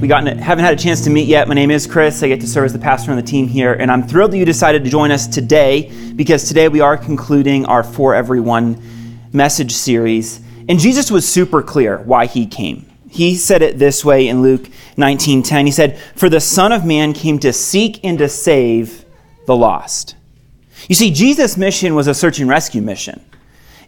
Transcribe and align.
We 0.00 0.08
got, 0.08 0.26
haven't 0.26 0.64
had 0.64 0.74
a 0.74 0.76
chance 0.76 1.02
to 1.04 1.10
meet 1.10 1.28
yet. 1.28 1.46
My 1.46 1.54
name 1.54 1.70
is 1.70 1.86
Chris. 1.86 2.22
I 2.24 2.28
get 2.28 2.40
to 2.40 2.48
serve 2.48 2.64
as 2.64 2.72
the 2.72 2.80
pastor 2.80 3.12
on 3.12 3.16
the 3.16 3.22
team 3.22 3.46
here, 3.46 3.74
and 3.74 3.92
I'm 3.92 4.02
thrilled 4.02 4.32
that 4.32 4.38
you 4.38 4.44
decided 4.44 4.82
to 4.82 4.90
join 4.90 5.12
us 5.12 5.28
today 5.28 5.92
because 6.16 6.48
today 6.48 6.66
we 6.66 6.80
are 6.80 6.96
concluding 6.96 7.64
our 7.66 7.84
For 7.84 8.12
Everyone 8.12 8.82
message 9.32 9.72
series. 9.72 10.40
And 10.68 10.80
Jesus 10.80 11.12
was 11.12 11.28
super 11.28 11.62
clear 11.62 11.98
why 11.98 12.26
he 12.26 12.44
came. 12.44 12.90
He 13.08 13.36
said 13.36 13.62
it 13.62 13.78
this 13.78 14.04
way 14.04 14.26
in 14.26 14.42
Luke 14.42 14.68
19:10. 14.96 15.66
He 15.66 15.72
said, 15.72 15.96
"For 16.16 16.28
the 16.28 16.40
Son 16.40 16.72
of 16.72 16.84
Man 16.84 17.12
came 17.12 17.38
to 17.38 17.52
seek 17.52 18.00
and 18.02 18.18
to 18.18 18.28
save 18.28 19.04
the 19.46 19.54
lost." 19.54 20.16
You 20.88 20.96
see, 20.96 21.12
Jesus' 21.12 21.56
mission 21.56 21.94
was 21.94 22.08
a 22.08 22.14
search 22.14 22.40
and 22.40 22.50
rescue 22.50 22.82
mission. 22.82 23.20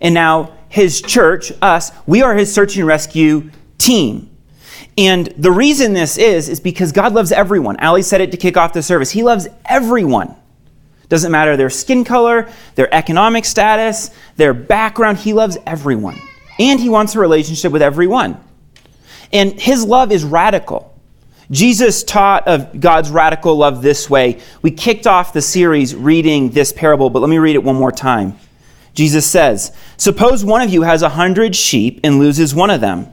And 0.01 0.15
now 0.15 0.53
his 0.69 1.03
church, 1.03 1.53
us, 1.61 1.91
we 2.07 2.23
are 2.23 2.37
his 2.37 2.53
search 2.55 2.77
and 2.77 2.87
rescue 2.87 3.51
team. 3.77 4.31
And 4.99 5.27
the 5.37 5.51
reason 5.51 5.93
this 5.93 6.17
is, 6.17 6.49
is 6.49 6.59
because 6.59 6.93
God 6.93 7.13
loves 7.13 7.33
everyone. 7.33 7.77
Ali 7.79 8.03
said 8.03 8.21
it 8.21 8.31
to 8.31 8.37
kick 8.37 8.57
off 8.57 8.73
the 8.73 8.83
service. 8.83 9.11
He 9.11 9.23
loves 9.23 9.47
everyone. 9.67 10.35
Doesn't 11.09 11.31
matter 11.31 11.57
their 11.57 11.71
skin 11.71 12.03
color, 12.05 12.51
their 12.75 12.93
economic 12.93 13.45
status, 13.45 14.11
their 14.37 14.55
background. 14.55 15.19
He 15.19 15.33
loves 15.33 15.59
everyone. 15.67 16.19
And 16.59 16.81
he 16.81 16.89
wants 16.89 17.15
a 17.15 17.21
relationship 17.21 17.73
with 17.73 17.83
everyone. 17.83 18.41
And 19.33 19.61
his 19.61 19.85
love 19.85 20.11
is 20.11 20.25
radical. 20.25 20.95
Jesus 21.51 22.03
taught 22.03 22.49
of 22.49 22.81
God's 22.81 23.11
radical 23.11 23.57
love 23.57 23.83
this 23.83 24.11
way. 24.11 24.41
We 24.63 24.73
kicked 24.73 25.07
off 25.07 25.33
the 25.33 25.43
series 25.43 25.95
reading 25.95 26.51
this 26.51 26.73
parable, 26.73 27.11
but 27.11 27.21
let 27.21 27.29
me 27.29 27.39
read 27.39 27.55
it 27.55 27.63
one 27.63 27.77
more 27.77 27.93
time. 27.93 28.37
Jesus 28.95 29.27
says, 29.27 29.77
Suppose 29.97 30.45
one 30.45 30.63
of 30.63 30.71
you 30.71 30.83
has 30.83 31.03
a 31.03 31.11
hundred 31.11 31.55
sheep 31.55 32.01
and 32.03 32.19
loses 32.19 32.55
one 32.55 32.71
of 32.71 32.81
them. 32.81 33.13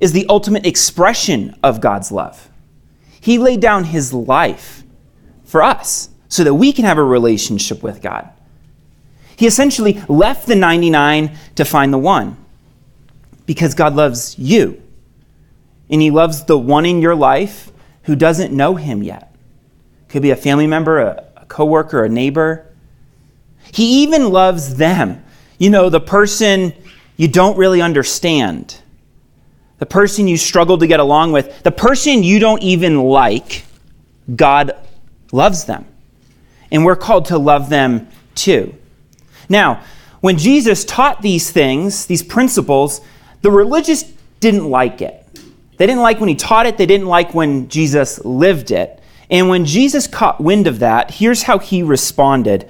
is 0.00 0.12
the 0.12 0.26
ultimate 0.28 0.66
expression 0.66 1.56
of 1.62 1.80
God's 1.80 2.10
love. 2.10 2.48
He 3.20 3.38
laid 3.38 3.60
down 3.60 3.84
his 3.84 4.12
life 4.12 4.82
for 5.44 5.62
us 5.62 6.08
so 6.28 6.42
that 6.44 6.54
we 6.54 6.72
can 6.72 6.86
have 6.86 6.98
a 6.98 7.04
relationship 7.04 7.82
with 7.82 8.00
God. 8.00 8.30
He 9.36 9.46
essentially 9.46 10.02
left 10.08 10.46
the 10.46 10.56
99 10.56 11.36
to 11.56 11.64
find 11.64 11.92
the 11.92 11.98
one 11.98 12.36
because 13.46 13.74
God 13.74 13.94
loves 13.94 14.38
you. 14.38 14.82
And 15.90 16.00
he 16.00 16.10
loves 16.10 16.44
the 16.44 16.58
one 16.58 16.86
in 16.86 17.02
your 17.02 17.14
life 17.14 17.72
who 18.04 18.14
doesn't 18.14 18.54
know 18.56 18.76
him 18.76 19.02
yet. 19.02 19.34
Could 20.08 20.22
be 20.22 20.30
a 20.30 20.36
family 20.36 20.66
member, 20.66 21.00
a, 21.00 21.24
a 21.36 21.46
coworker, 21.46 22.04
a 22.04 22.08
neighbor. 22.08 22.66
He 23.72 24.02
even 24.02 24.30
loves 24.30 24.76
them. 24.76 25.24
You 25.58 25.70
know, 25.70 25.90
the 25.90 26.00
person 26.00 26.72
you 27.16 27.28
don't 27.28 27.56
really 27.58 27.82
understand 27.82 28.80
the 29.80 29.86
person 29.86 30.28
you 30.28 30.36
struggle 30.36 30.78
to 30.78 30.86
get 30.86 31.00
along 31.00 31.32
with, 31.32 31.62
the 31.62 31.72
person 31.72 32.22
you 32.22 32.38
don't 32.38 32.62
even 32.62 33.00
like, 33.00 33.64
God 34.36 34.76
loves 35.32 35.64
them. 35.64 35.86
And 36.70 36.84
we're 36.84 36.96
called 36.96 37.24
to 37.26 37.38
love 37.38 37.70
them 37.70 38.06
too. 38.34 38.74
Now, 39.48 39.82
when 40.20 40.36
Jesus 40.36 40.84
taught 40.84 41.22
these 41.22 41.50
things, 41.50 42.06
these 42.06 42.22
principles, 42.22 43.00
the 43.40 43.50
religious 43.50 44.04
didn't 44.38 44.68
like 44.68 45.00
it. 45.00 45.26
They 45.78 45.86
didn't 45.86 46.02
like 46.02 46.20
when 46.20 46.28
he 46.28 46.34
taught 46.34 46.66
it, 46.66 46.76
they 46.76 46.86
didn't 46.86 47.06
like 47.06 47.34
when 47.34 47.68
Jesus 47.68 48.22
lived 48.22 48.70
it. 48.70 49.00
And 49.30 49.48
when 49.48 49.64
Jesus 49.64 50.06
caught 50.06 50.42
wind 50.42 50.66
of 50.66 50.80
that, 50.80 51.12
here's 51.12 51.44
how 51.44 51.58
he 51.58 51.82
responded. 51.82 52.68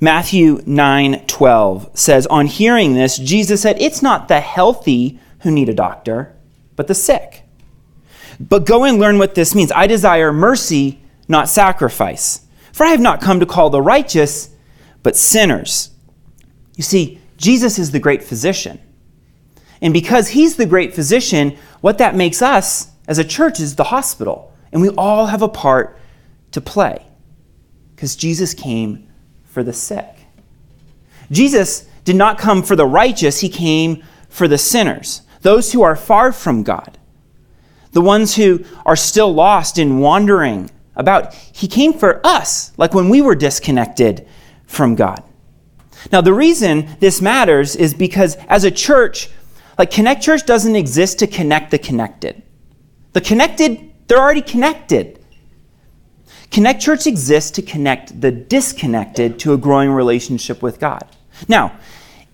Matthew 0.00 0.62
9:12 0.64 1.90
says, 1.92 2.26
"On 2.28 2.46
hearing 2.46 2.94
this, 2.94 3.18
Jesus 3.18 3.60
said, 3.60 3.76
"It's 3.78 4.00
not 4.00 4.28
the 4.28 4.40
healthy 4.40 5.18
who 5.40 5.50
need 5.50 5.68
a 5.68 5.74
doctor, 5.74 6.32
but 6.76 6.86
the 6.86 6.94
sick. 6.94 7.42
But 8.38 8.66
go 8.66 8.84
and 8.84 8.98
learn 8.98 9.18
what 9.18 9.34
this 9.34 9.54
means. 9.54 9.72
I 9.72 9.86
desire 9.86 10.32
mercy, 10.32 11.00
not 11.26 11.48
sacrifice. 11.48 12.46
For 12.72 12.84
I 12.84 12.90
have 12.90 13.00
not 13.00 13.22
come 13.22 13.40
to 13.40 13.46
call 13.46 13.70
the 13.70 13.80
righteous, 13.80 14.50
but 15.02 15.16
sinners. 15.16 15.90
You 16.76 16.82
see, 16.82 17.20
Jesus 17.38 17.78
is 17.78 17.90
the 17.90 17.98
great 17.98 18.22
physician. 18.22 18.78
And 19.80 19.92
because 19.92 20.28
he's 20.28 20.56
the 20.56 20.66
great 20.66 20.94
physician, 20.94 21.56
what 21.80 21.98
that 21.98 22.14
makes 22.14 22.42
us 22.42 22.90
as 23.08 23.18
a 23.18 23.24
church 23.24 23.60
is 23.60 23.76
the 23.76 23.84
hospital. 23.84 24.52
And 24.72 24.82
we 24.82 24.90
all 24.90 25.26
have 25.26 25.42
a 25.42 25.48
part 25.48 25.98
to 26.52 26.60
play. 26.60 27.06
Because 27.94 28.16
Jesus 28.16 28.52
came 28.52 29.08
for 29.44 29.62
the 29.62 29.72
sick. 29.72 30.06
Jesus 31.30 31.86
did 32.04 32.16
not 32.16 32.38
come 32.38 32.62
for 32.62 32.76
the 32.76 32.86
righteous, 32.86 33.40
he 33.40 33.48
came 33.48 34.02
for 34.28 34.46
the 34.46 34.58
sinners 34.58 35.22
those 35.46 35.72
who 35.72 35.82
are 35.82 35.94
far 35.94 36.32
from 36.32 36.64
God, 36.64 36.98
the 37.92 38.00
ones 38.00 38.34
who 38.34 38.64
are 38.84 38.96
still 38.96 39.32
lost 39.32 39.78
in 39.78 40.00
wandering 40.00 40.68
about. 40.96 41.34
He 41.34 41.68
came 41.68 41.92
for 41.92 42.20
us, 42.26 42.72
like 42.76 42.92
when 42.92 43.08
we 43.08 43.22
were 43.22 43.36
disconnected 43.36 44.26
from 44.66 44.96
God. 44.96 45.22
Now, 46.10 46.20
the 46.20 46.34
reason 46.34 46.96
this 46.98 47.22
matters 47.22 47.76
is 47.76 47.94
because 47.94 48.34
as 48.48 48.64
a 48.64 48.72
church, 48.72 49.28
like 49.78 49.92
Connect 49.92 50.20
Church 50.20 50.44
doesn't 50.44 50.74
exist 50.74 51.20
to 51.20 51.28
connect 51.28 51.70
the 51.70 51.78
connected. 51.78 52.42
The 53.12 53.20
connected, 53.20 53.92
they're 54.08 54.18
already 54.18 54.42
connected. 54.42 55.24
Connect 56.50 56.82
Church 56.82 57.06
exists 57.06 57.52
to 57.52 57.62
connect 57.62 58.20
the 58.20 58.32
disconnected 58.32 59.38
to 59.38 59.52
a 59.52 59.56
growing 59.56 59.90
relationship 59.90 60.60
with 60.60 60.80
God. 60.80 61.04
Now, 61.46 61.78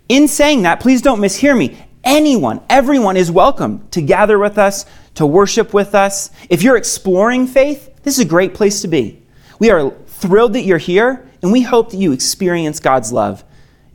in 0.08 0.28
saying 0.28 0.62
that, 0.62 0.80
please 0.80 1.02
don't 1.02 1.20
mishear 1.20 1.56
me 1.56 1.76
anyone, 2.04 2.60
everyone 2.68 3.16
is 3.16 3.30
welcome 3.30 3.88
to 3.90 4.02
gather 4.02 4.38
with 4.38 4.58
us, 4.58 4.86
to 5.14 5.26
worship 5.26 5.74
with 5.74 5.94
us. 5.94 6.30
If 6.48 6.62
you're 6.62 6.76
exploring 6.76 7.46
faith, 7.46 8.02
this 8.02 8.18
is 8.18 8.24
a 8.24 8.28
great 8.28 8.54
place 8.54 8.82
to 8.82 8.88
be. 8.88 9.22
We 9.58 9.70
are 9.70 9.90
thrilled 10.06 10.54
that 10.54 10.62
you're 10.62 10.78
here, 10.78 11.28
and 11.42 11.52
we 11.52 11.62
hope 11.62 11.90
that 11.90 11.96
you 11.96 12.12
experience 12.12 12.80
God's 12.80 13.12
love 13.12 13.44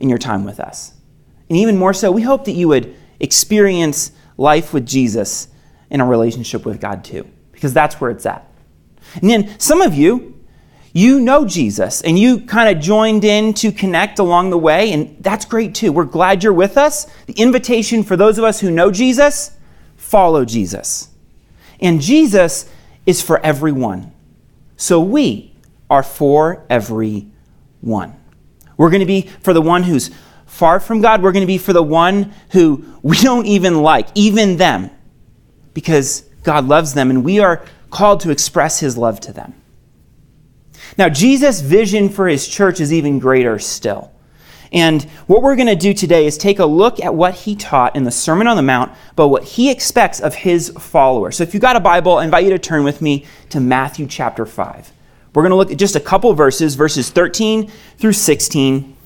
in 0.00 0.08
your 0.08 0.18
time 0.18 0.44
with 0.44 0.60
us. 0.60 0.94
And 1.48 1.56
even 1.58 1.76
more 1.76 1.94
so, 1.94 2.12
we 2.12 2.22
hope 2.22 2.44
that 2.44 2.52
you 2.52 2.68
would 2.68 2.94
experience 3.20 4.12
life 4.36 4.72
with 4.72 4.86
Jesus 4.86 5.48
in 5.90 6.00
a 6.00 6.06
relationship 6.06 6.64
with 6.64 6.80
God 6.80 7.04
too, 7.04 7.28
because 7.52 7.72
that's 7.72 8.00
where 8.00 8.10
it's 8.10 8.26
at. 8.26 8.50
And 9.14 9.28
then 9.28 9.58
some 9.58 9.80
of 9.80 9.94
you, 9.94 10.37
you 10.92 11.20
know 11.20 11.44
Jesus 11.44 12.02
and 12.02 12.18
you 12.18 12.40
kind 12.40 12.74
of 12.74 12.82
joined 12.82 13.24
in 13.24 13.54
to 13.54 13.70
connect 13.72 14.18
along 14.18 14.50
the 14.50 14.58
way, 14.58 14.92
and 14.92 15.16
that's 15.22 15.44
great 15.44 15.74
too. 15.74 15.92
We're 15.92 16.04
glad 16.04 16.42
you're 16.42 16.52
with 16.52 16.76
us. 16.76 17.06
The 17.26 17.34
invitation 17.34 18.02
for 18.02 18.16
those 18.16 18.38
of 18.38 18.44
us 18.44 18.60
who 18.60 18.70
know 18.70 18.90
Jesus 18.90 19.52
follow 19.96 20.44
Jesus. 20.44 21.08
And 21.80 22.00
Jesus 22.00 22.68
is 23.06 23.22
for 23.22 23.38
everyone. 23.44 24.12
So 24.76 25.00
we 25.00 25.54
are 25.90 26.02
for 26.02 26.64
everyone. 26.70 27.30
We're 28.76 28.90
going 28.90 29.00
to 29.00 29.06
be 29.06 29.22
for 29.22 29.52
the 29.52 29.62
one 29.62 29.82
who's 29.82 30.10
far 30.46 30.80
from 30.80 31.00
God. 31.00 31.22
We're 31.22 31.32
going 31.32 31.42
to 31.42 31.46
be 31.46 31.58
for 31.58 31.72
the 31.72 31.82
one 31.82 32.32
who 32.50 32.84
we 33.02 33.16
don't 33.18 33.46
even 33.46 33.82
like, 33.82 34.08
even 34.14 34.56
them, 34.56 34.90
because 35.74 36.22
God 36.42 36.66
loves 36.66 36.94
them 36.94 37.10
and 37.10 37.24
we 37.24 37.40
are 37.40 37.64
called 37.90 38.20
to 38.20 38.30
express 38.30 38.80
his 38.80 38.96
love 38.96 39.20
to 39.20 39.32
them. 39.32 39.54
Now, 40.98 41.08
Jesus' 41.08 41.60
vision 41.60 42.08
for 42.08 42.26
his 42.26 42.48
church 42.48 42.80
is 42.80 42.92
even 42.92 43.20
greater 43.20 43.60
still. 43.60 44.10
And 44.72 45.02
what 45.26 45.42
we're 45.42 45.56
going 45.56 45.68
to 45.68 45.76
do 45.76 45.94
today 45.94 46.26
is 46.26 46.36
take 46.36 46.58
a 46.58 46.66
look 46.66 47.00
at 47.00 47.14
what 47.14 47.34
he 47.34 47.54
taught 47.54 47.96
in 47.96 48.04
the 48.04 48.10
Sermon 48.10 48.46
on 48.46 48.56
the 48.56 48.62
Mount, 48.62 48.92
but 49.16 49.28
what 49.28 49.44
he 49.44 49.70
expects 49.70 50.20
of 50.20 50.34
his 50.34 50.70
followers. 50.70 51.36
So 51.36 51.44
if 51.44 51.54
you've 51.54 51.62
got 51.62 51.76
a 51.76 51.80
Bible, 51.80 52.18
I 52.18 52.24
invite 52.24 52.44
you 52.44 52.50
to 52.50 52.58
turn 52.58 52.84
with 52.84 53.00
me 53.00 53.24
to 53.50 53.60
Matthew 53.60 54.06
chapter 54.06 54.44
5. 54.44 54.92
We're 55.34 55.42
going 55.42 55.50
to 55.50 55.56
look 55.56 55.70
at 55.70 55.78
just 55.78 55.96
a 55.96 56.00
couple 56.00 56.32
verses, 56.34 56.74
verses 56.74 57.10
13 57.10 57.70
through 57.96 58.12
16, 58.12 58.96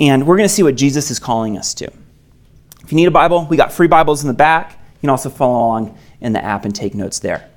and 0.00 0.26
we're 0.26 0.36
going 0.36 0.48
to 0.48 0.54
see 0.54 0.62
what 0.62 0.74
Jesus 0.74 1.10
is 1.10 1.18
calling 1.18 1.58
us 1.58 1.74
to. 1.74 1.84
If 2.82 2.90
you 2.90 2.96
need 2.96 3.08
a 3.08 3.12
Bible, 3.12 3.46
we 3.48 3.56
got 3.56 3.72
free 3.72 3.88
Bibles 3.88 4.22
in 4.22 4.28
the 4.28 4.34
back. 4.34 4.72
You 4.72 5.00
can 5.02 5.10
also 5.10 5.28
follow 5.28 5.58
along 5.58 5.98
in 6.20 6.32
the 6.32 6.42
app 6.42 6.64
and 6.64 6.74
take 6.74 6.94
notes 6.94 7.18
there. 7.18 7.51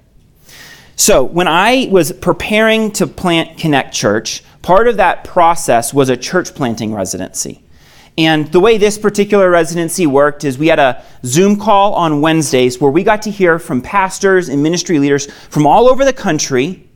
So, 0.97 1.25
when 1.25 1.47
I 1.47 1.89
was 1.91 2.13
preparing 2.13 2.91
to 2.93 3.05
plant 3.05 3.57
Connect 3.57 3.93
Church, 3.93 4.43
part 4.61 4.87
of 4.87 4.95
that 4.97 5.25
process 5.25 5.93
was 5.93 6.07
a 6.07 6.15
church 6.15 6.55
planting 6.55 6.93
residency. 6.93 7.61
And 8.17 8.49
the 8.53 8.61
way 8.61 8.77
this 8.77 8.97
particular 8.97 9.49
residency 9.49 10.07
worked 10.07 10.45
is 10.45 10.57
we 10.57 10.67
had 10.67 10.79
a 10.79 11.03
Zoom 11.25 11.59
call 11.59 11.93
on 11.95 12.21
Wednesdays 12.21 12.79
where 12.79 12.91
we 12.91 13.03
got 13.03 13.23
to 13.23 13.31
hear 13.31 13.59
from 13.59 13.81
pastors 13.81 14.47
and 14.47 14.63
ministry 14.63 14.99
leaders 14.99 15.29
from 15.49 15.67
all 15.67 15.89
over 15.89 16.05
the 16.05 16.13
country 16.13 16.87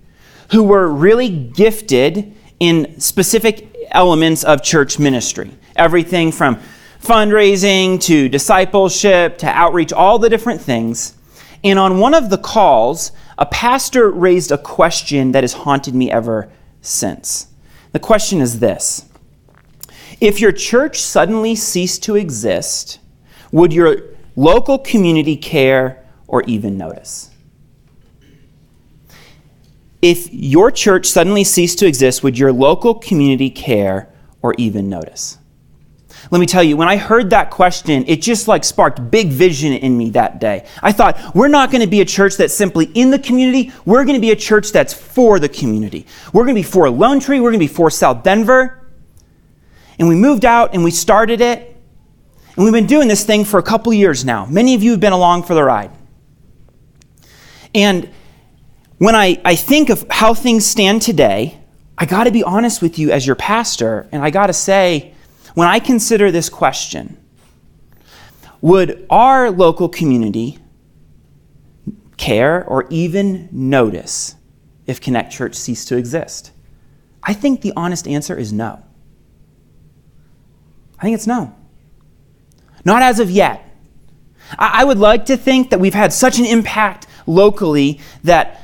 who 0.52 0.64
were 0.64 0.88
really 0.88 1.30
gifted 1.30 2.34
in 2.62 3.02
specific 3.02 3.76
elements 3.92 4.46
of 4.46 4.64
church 4.64 4.98
ministry. 4.98 5.52
Everything 5.76 6.32
from 6.32 6.58
fundraising 7.04 8.02
to 8.04 8.30
discipleship 8.30 9.38
to 9.40 9.48
outreach, 9.48 9.92
all 9.92 10.20
the 10.20 10.30
different 10.30 10.62
things. 10.62 11.16
And 11.66 11.78
on 11.78 12.00
one 12.00 12.14
of 12.14 12.30
the 12.30 12.38
calls, 12.38 13.12
a 13.40 13.46
pastor 13.46 14.12
raised 14.12 14.52
a 14.52 14.58
question 14.58 15.32
that 15.32 15.44
has 15.44 15.54
haunted 15.54 15.96
me 15.96 16.12
ever 16.12 16.52
since. 16.82 17.48
The 17.94 18.00
question 18.00 18.42
is 18.42 18.60
this 18.60 19.10
If 20.20 20.40
your 20.40 20.52
church 20.52 21.02
suddenly 21.02 21.56
ceased 21.56 22.04
to 22.04 22.16
exist, 22.16 23.00
would 23.52 23.74
your 23.74 24.02
local 24.36 24.78
community 24.78 25.38
care 25.38 26.06
or 26.28 26.44
even 26.44 26.78
notice? 26.78 27.32
If 30.02 30.32
your 30.34 30.70
church 30.70 31.08
suddenly 31.08 31.44
ceased 31.44 31.80
to 31.80 31.88
exist, 31.88 32.24
would 32.24 32.38
your 32.38 32.54
local 32.54 32.94
community 32.94 33.50
care 33.50 34.14
or 34.42 34.54
even 34.58 34.90
notice? 34.90 35.39
Let 36.32 36.40
me 36.40 36.46
tell 36.46 36.62
you, 36.62 36.78
when 36.78 36.88
I 36.88 36.98
heard 36.98 37.32
that 37.32 37.50
question, 37.50 38.06
it 38.08 38.22
just 38.22 38.48
like 38.48 38.64
sparked 38.64 39.10
big 39.10 39.30
vision 39.30 39.74
in 39.74 39.98
me 39.98 40.12
that 40.12 40.40
day. 40.40 40.68
I 40.84 40.92
thought, 40.92 41.18
we're 41.34 41.48
not 41.48 41.72
going 41.72 41.82
to 41.82 41.88
be 41.88 42.02
a 42.02 42.06
church 42.06 42.38
that's 42.38 42.54
simply 42.54 42.86
in 42.94 43.10
the 43.10 43.18
community. 43.18 43.72
We're 43.84 44.06
going 44.06 44.16
to 44.16 44.22
be 44.22 44.30
a 44.30 44.36
church 44.36 44.72
that's 44.72 44.94
for 44.94 45.40
the 45.40 45.50
community. 45.50 46.06
We're 46.32 46.44
going 46.44 46.56
to 46.56 46.60
be 46.60 46.64
for 46.64 46.88
Lone 46.90 47.20
Tree. 47.20 47.40
We're 47.40 47.50
going 47.50 47.60
to 47.60 47.68
be 47.68 47.74
for 47.74 47.90
South 47.90 48.22
Denver. 48.22 48.88
And 49.98 50.08
we 50.08 50.16
moved 50.16 50.46
out 50.46 50.76
and 50.76 50.84
we 50.84 50.92
started 50.92 51.42
it. 51.42 51.76
And 52.56 52.64
we've 52.64 52.74
been 52.74 52.88
doing 52.88 53.08
this 53.08 53.26
thing 53.26 53.44
for 53.44 53.58
a 53.58 53.64
couple 53.64 53.92
years 53.92 54.24
now. 54.24 54.46
Many 54.46 54.76
of 54.76 54.84
you 54.84 54.92
have 54.92 55.00
been 55.00 55.14
along 55.14 55.44
for 55.44 55.56
the 55.56 55.64
ride. 55.64 55.92
And 57.74 58.10
when 59.00 59.16
I, 59.16 59.42
I 59.44 59.56
think 59.56 59.90
of 59.90 60.06
how 60.12 60.34
things 60.34 60.66
stand 60.66 61.02
today, 61.02 61.60
I 61.98 62.06
got 62.06 62.26
to 62.26 62.32
be 62.32 62.44
honest 62.44 62.82
with 62.82 63.00
you 63.00 63.12
as 63.12 63.26
your 63.26 63.36
pastor, 63.36 64.08
and 64.12 64.24
I 64.24 64.30
got 64.30 64.48
to 64.48 64.54
say, 64.54 65.14
when 65.60 65.68
I 65.68 65.80
consider 65.80 66.32
this 66.32 66.48
question, 66.48 67.18
would 68.62 69.06
our 69.10 69.52
local 69.52 69.90
community 69.90 70.58
care 72.16 72.64
or 72.64 72.88
even 72.90 73.50
notice 73.52 74.36
if 74.88 75.02
Connect 75.02 75.34
Church 75.34 75.56
ceased 75.56 75.90
to 75.90 75.98
exist? 75.98 76.52
I 77.22 77.34
think 77.34 77.60
the 77.60 77.74
honest 77.76 78.08
answer 78.08 78.38
is 78.38 78.54
no. 78.54 78.82
I 80.98 81.02
think 81.02 81.16
it's 81.16 81.28
no. 81.28 81.54
Not 82.86 83.02
as 83.02 83.20
of 83.20 83.30
yet. 83.30 83.70
I, 84.58 84.86
would 84.86 84.98
like 84.98 85.26
to 85.26 85.36
think 85.36 85.72
that 85.72 85.82
we've 85.82 85.94
had 85.94 86.14
such 86.14 86.40
an 86.40 86.46
impact 86.46 87.06
locally 87.28 88.00
that 88.24 88.62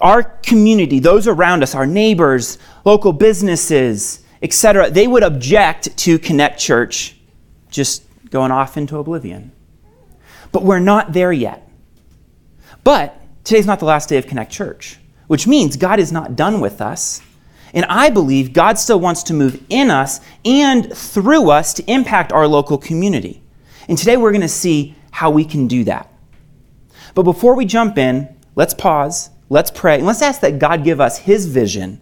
our 0.00 0.22
community, 0.22 1.00
those 1.00 1.28
around 1.28 1.62
us, 1.62 1.74
our 1.74 1.86
neighbors, 1.86 2.56
local 2.86 3.12
businesses, 3.12 4.24
etc., 4.42 4.90
they 4.90 5.06
would 5.06 5.22
object 5.22 5.96
to 5.98 6.18
Connect 6.18 6.58
Church 6.58 7.16
just 7.70 8.04
going 8.30 8.50
off 8.50 8.76
into 8.76 8.98
oblivion. 8.98 9.52
But 10.52 10.64
we're 10.64 10.80
not 10.80 11.12
there 11.12 11.32
yet. 11.32 11.68
But 12.82 13.20
today's 13.44 13.66
not 13.66 13.78
the 13.78 13.84
last 13.84 14.08
day 14.08 14.16
of 14.16 14.26
Connect 14.26 14.50
Church, 14.50 14.98
which 15.26 15.46
means 15.46 15.76
God 15.76 15.98
is 16.00 16.12
not 16.12 16.36
done 16.36 16.60
with 16.60 16.80
us. 16.80 17.22
And 17.72 17.84
I 17.84 18.10
believe 18.10 18.52
God 18.52 18.78
still 18.78 18.98
wants 18.98 19.22
to 19.24 19.34
move 19.34 19.62
in 19.68 19.90
us 19.90 20.20
and 20.44 20.92
through 20.92 21.50
us 21.50 21.72
to 21.74 21.90
impact 21.90 22.32
our 22.32 22.48
local 22.48 22.78
community. 22.78 23.42
And 23.88 23.96
today 23.96 24.16
we're 24.16 24.32
going 24.32 24.40
to 24.40 24.48
see 24.48 24.96
how 25.12 25.30
we 25.30 25.44
can 25.44 25.68
do 25.68 25.84
that. 25.84 26.12
But 27.14 27.22
before 27.22 27.54
we 27.54 27.64
jump 27.64 27.98
in, 27.98 28.34
let's 28.56 28.74
pause, 28.74 29.30
let's 29.48 29.70
pray, 29.70 29.96
and 29.96 30.06
let's 30.06 30.22
ask 30.22 30.40
that 30.40 30.58
God 30.58 30.84
give 30.84 31.00
us 31.00 31.18
His 31.18 31.46
vision 31.46 32.00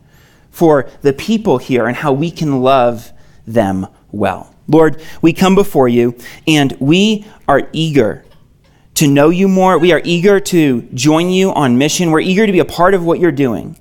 for 0.59 0.91
the 1.03 1.13
people 1.13 1.59
here 1.59 1.87
and 1.87 1.97
how 1.97 2.13
we 2.13 2.33
can 2.33 2.61
love 2.63 3.13
them 3.47 3.87
well. 4.11 4.53
Lord, 4.67 5.01
we 5.23 5.33
come 5.33 5.55
before 5.55 5.87
you 5.89 6.19
and 6.49 6.77
we 6.81 7.25
are 7.47 7.69
eager 7.73 8.25
to 8.95 9.07
know 9.07 9.29
you 9.29 9.47
more. 9.47 9.79
We 9.79 9.93
are 9.93 10.03
eager 10.03 10.41
to 10.41 10.83
join 10.95 11.31
you 11.31 11.53
on 11.53 11.79
mission. 11.79 12.11
We're 12.11 12.19
eager 12.19 12.45
to 12.45 12.51
be 12.51 12.59
a 12.59 12.65
part 12.65 12.95
of 12.95 13.05
what 13.05 13.21
you're 13.21 13.31
doing. 13.31 13.79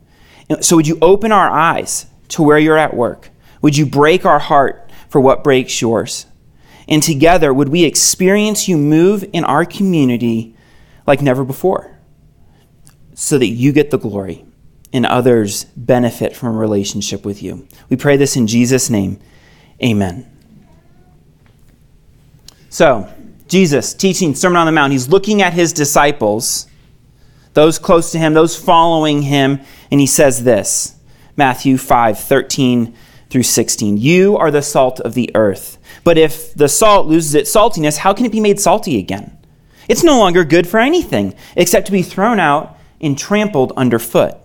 So, 0.61 0.75
would 0.75 0.85
you 0.85 0.99
open 1.01 1.31
our 1.31 1.49
eyes 1.49 2.05
to 2.29 2.43
where 2.43 2.59
you're 2.59 2.77
at 2.77 2.93
work? 2.93 3.31
Would 3.63 3.75
you 3.75 3.87
break 3.87 4.23
our 4.23 4.37
heart 4.37 4.91
for 5.09 5.19
what 5.19 5.43
breaks 5.43 5.81
yours? 5.81 6.27
And 6.87 7.01
together, 7.01 7.51
would 7.51 7.69
we 7.69 7.85
experience 7.85 8.67
you 8.67 8.77
move 8.77 9.25
in 9.33 9.43
our 9.43 9.65
community 9.65 10.55
like 11.07 11.23
never 11.23 11.43
before 11.43 11.97
so 13.15 13.39
that 13.39 13.47
you 13.47 13.71
get 13.71 13.89
the 13.89 13.97
glory? 13.97 14.46
And 14.93 15.05
others 15.05 15.65
benefit 15.75 16.35
from 16.35 16.49
a 16.49 16.57
relationship 16.57 17.25
with 17.25 17.43
you. 17.43 17.67
We 17.89 17.97
pray 17.97 18.17
this 18.17 18.35
in 18.35 18.47
Jesus' 18.47 18.89
name. 18.89 19.19
Amen. 19.83 20.31
So, 22.69 23.11
Jesus 23.47 23.93
teaching 23.93 24.35
Sermon 24.35 24.57
on 24.57 24.65
the 24.65 24.71
Mount, 24.71 24.91
he's 24.91 25.07
looking 25.07 25.41
at 25.41 25.53
his 25.53 25.73
disciples, 25.73 26.67
those 27.53 27.79
close 27.79 28.11
to 28.11 28.17
him, 28.17 28.33
those 28.33 28.57
following 28.57 29.23
him, 29.23 29.59
and 29.89 29.99
he 29.99 30.07
says 30.07 30.43
this 30.43 30.95
Matthew 31.35 31.77
5 31.77 32.19
13 32.19 32.95
through 33.29 33.43
16. 33.43 33.97
You 33.97 34.37
are 34.37 34.51
the 34.51 34.61
salt 34.61 34.99
of 35.01 35.13
the 35.13 35.29
earth. 35.35 35.77
But 36.03 36.17
if 36.17 36.53
the 36.53 36.69
salt 36.69 37.07
loses 37.07 37.35
its 37.35 37.53
saltiness, 37.53 37.97
how 37.97 38.13
can 38.13 38.25
it 38.25 38.31
be 38.31 38.39
made 38.39 38.59
salty 38.59 38.97
again? 38.97 39.37
It's 39.87 40.03
no 40.03 40.19
longer 40.19 40.43
good 40.43 40.67
for 40.67 40.79
anything 40.79 41.33
except 41.55 41.85
to 41.87 41.91
be 41.91 42.01
thrown 42.01 42.39
out 42.39 42.77
and 43.01 43.17
trampled 43.17 43.73
underfoot. 43.77 44.35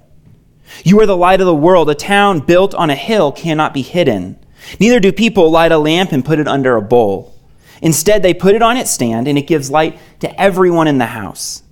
You 0.85 1.01
are 1.01 1.07
the 1.07 1.17
light 1.17 1.41
of 1.41 1.47
the 1.47 1.55
world. 1.55 1.91
A 1.91 1.95
town 1.95 2.41
built 2.41 2.75
on 2.75 2.91
a 2.91 2.95
hill 2.95 3.33
cannot 3.33 3.75
be 3.75 3.83
hidden. 3.83 4.39
Neither 4.79 5.01
do 5.01 5.13
people 5.13 5.51
light 5.51 5.73
a 5.73 5.79
lamp 5.79 6.13
and 6.13 6.25
put 6.25 6.39
it 6.39 6.49
under 6.49 6.77
a 6.77 6.83
bowl. 6.83 7.35
Instead, 7.81 8.23
they 8.23 8.35
put 8.35 8.55
it 8.55 8.63
on 8.63 8.77
its 8.77 8.91
stand, 8.91 9.27
and 9.27 9.37
it 9.37 9.49
gives 9.49 9.71
light 9.71 9.99
to 10.21 10.41
everyone 10.41 10.87
in 10.87 10.99
the 10.99 11.07
house. 11.07 11.63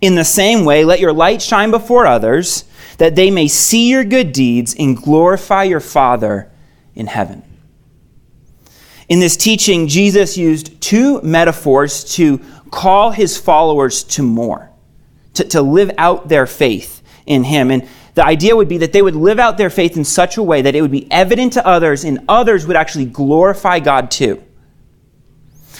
In 0.00 0.14
the 0.14 0.24
same 0.24 0.64
way, 0.64 0.84
let 0.84 1.00
your 1.00 1.12
light 1.12 1.40
shine 1.40 1.70
before 1.70 2.06
others, 2.06 2.64
that 2.98 3.16
they 3.16 3.30
may 3.30 3.48
see 3.48 3.88
your 3.88 4.04
good 4.04 4.32
deeds 4.32 4.74
and 4.78 4.96
glorify 4.96 5.64
your 5.64 5.80
Father 5.80 6.50
in 6.94 7.06
heaven. 7.06 7.42
In 9.08 9.20
this 9.20 9.36
teaching, 9.36 9.88
Jesus 9.88 10.36
used 10.36 10.80
two 10.80 11.20
metaphors 11.22 12.04
to 12.16 12.38
call 12.70 13.10
his 13.10 13.36
followers 13.36 14.04
to 14.04 14.22
more, 14.22 14.70
to, 15.34 15.44
to 15.44 15.62
live 15.62 15.90
out 15.98 16.28
their 16.28 16.46
faith 16.46 17.02
in 17.26 17.44
him. 17.44 17.70
And 17.70 17.88
the 18.14 18.24
idea 18.24 18.54
would 18.54 18.68
be 18.68 18.78
that 18.78 18.92
they 18.92 19.02
would 19.02 19.16
live 19.16 19.38
out 19.38 19.56
their 19.56 19.70
faith 19.70 19.96
in 19.96 20.04
such 20.04 20.36
a 20.36 20.42
way 20.42 20.62
that 20.62 20.74
it 20.74 20.82
would 20.82 20.90
be 20.90 21.10
evident 21.10 21.54
to 21.54 21.66
others 21.66 22.04
and 22.04 22.20
others 22.28 22.66
would 22.66 22.76
actually 22.76 23.06
glorify 23.06 23.78
God 23.78 24.10
too. 24.10 24.42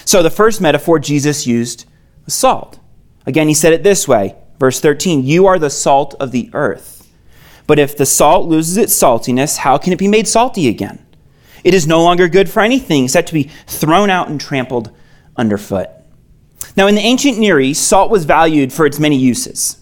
So 0.04 0.22
the 0.22 0.30
first 0.30 0.60
metaphor 0.60 0.98
Jesus 0.98 1.46
used 1.46 1.84
was 2.24 2.34
salt. 2.34 2.78
Again, 3.26 3.48
he 3.48 3.54
said 3.54 3.72
it 3.72 3.82
this 3.82 4.08
way 4.08 4.36
verse 4.58 4.80
13 4.80 5.24
You 5.24 5.46
are 5.46 5.58
the 5.58 5.70
salt 5.70 6.14
of 6.20 6.32
the 6.32 6.50
earth. 6.52 7.10
But 7.66 7.78
if 7.78 7.96
the 7.96 8.06
salt 8.06 8.48
loses 8.48 8.76
its 8.76 8.98
saltiness, 8.98 9.58
how 9.58 9.78
can 9.78 9.92
it 9.92 9.98
be 9.98 10.08
made 10.08 10.26
salty 10.26 10.68
again? 10.68 11.04
It 11.64 11.74
is 11.74 11.86
no 11.86 12.02
longer 12.02 12.28
good 12.28 12.50
for 12.50 12.60
anything 12.60 13.04
except 13.04 13.28
to 13.28 13.34
be 13.34 13.50
thrown 13.66 14.10
out 14.10 14.28
and 14.28 14.40
trampled 14.40 14.90
underfoot. 15.36 15.88
Now, 16.76 16.86
in 16.86 16.94
the 16.94 17.02
ancient 17.02 17.38
Near 17.38 17.60
East, 17.60 17.86
salt 17.86 18.10
was 18.10 18.24
valued 18.24 18.72
for 18.72 18.86
its 18.86 18.98
many 18.98 19.16
uses. 19.16 19.80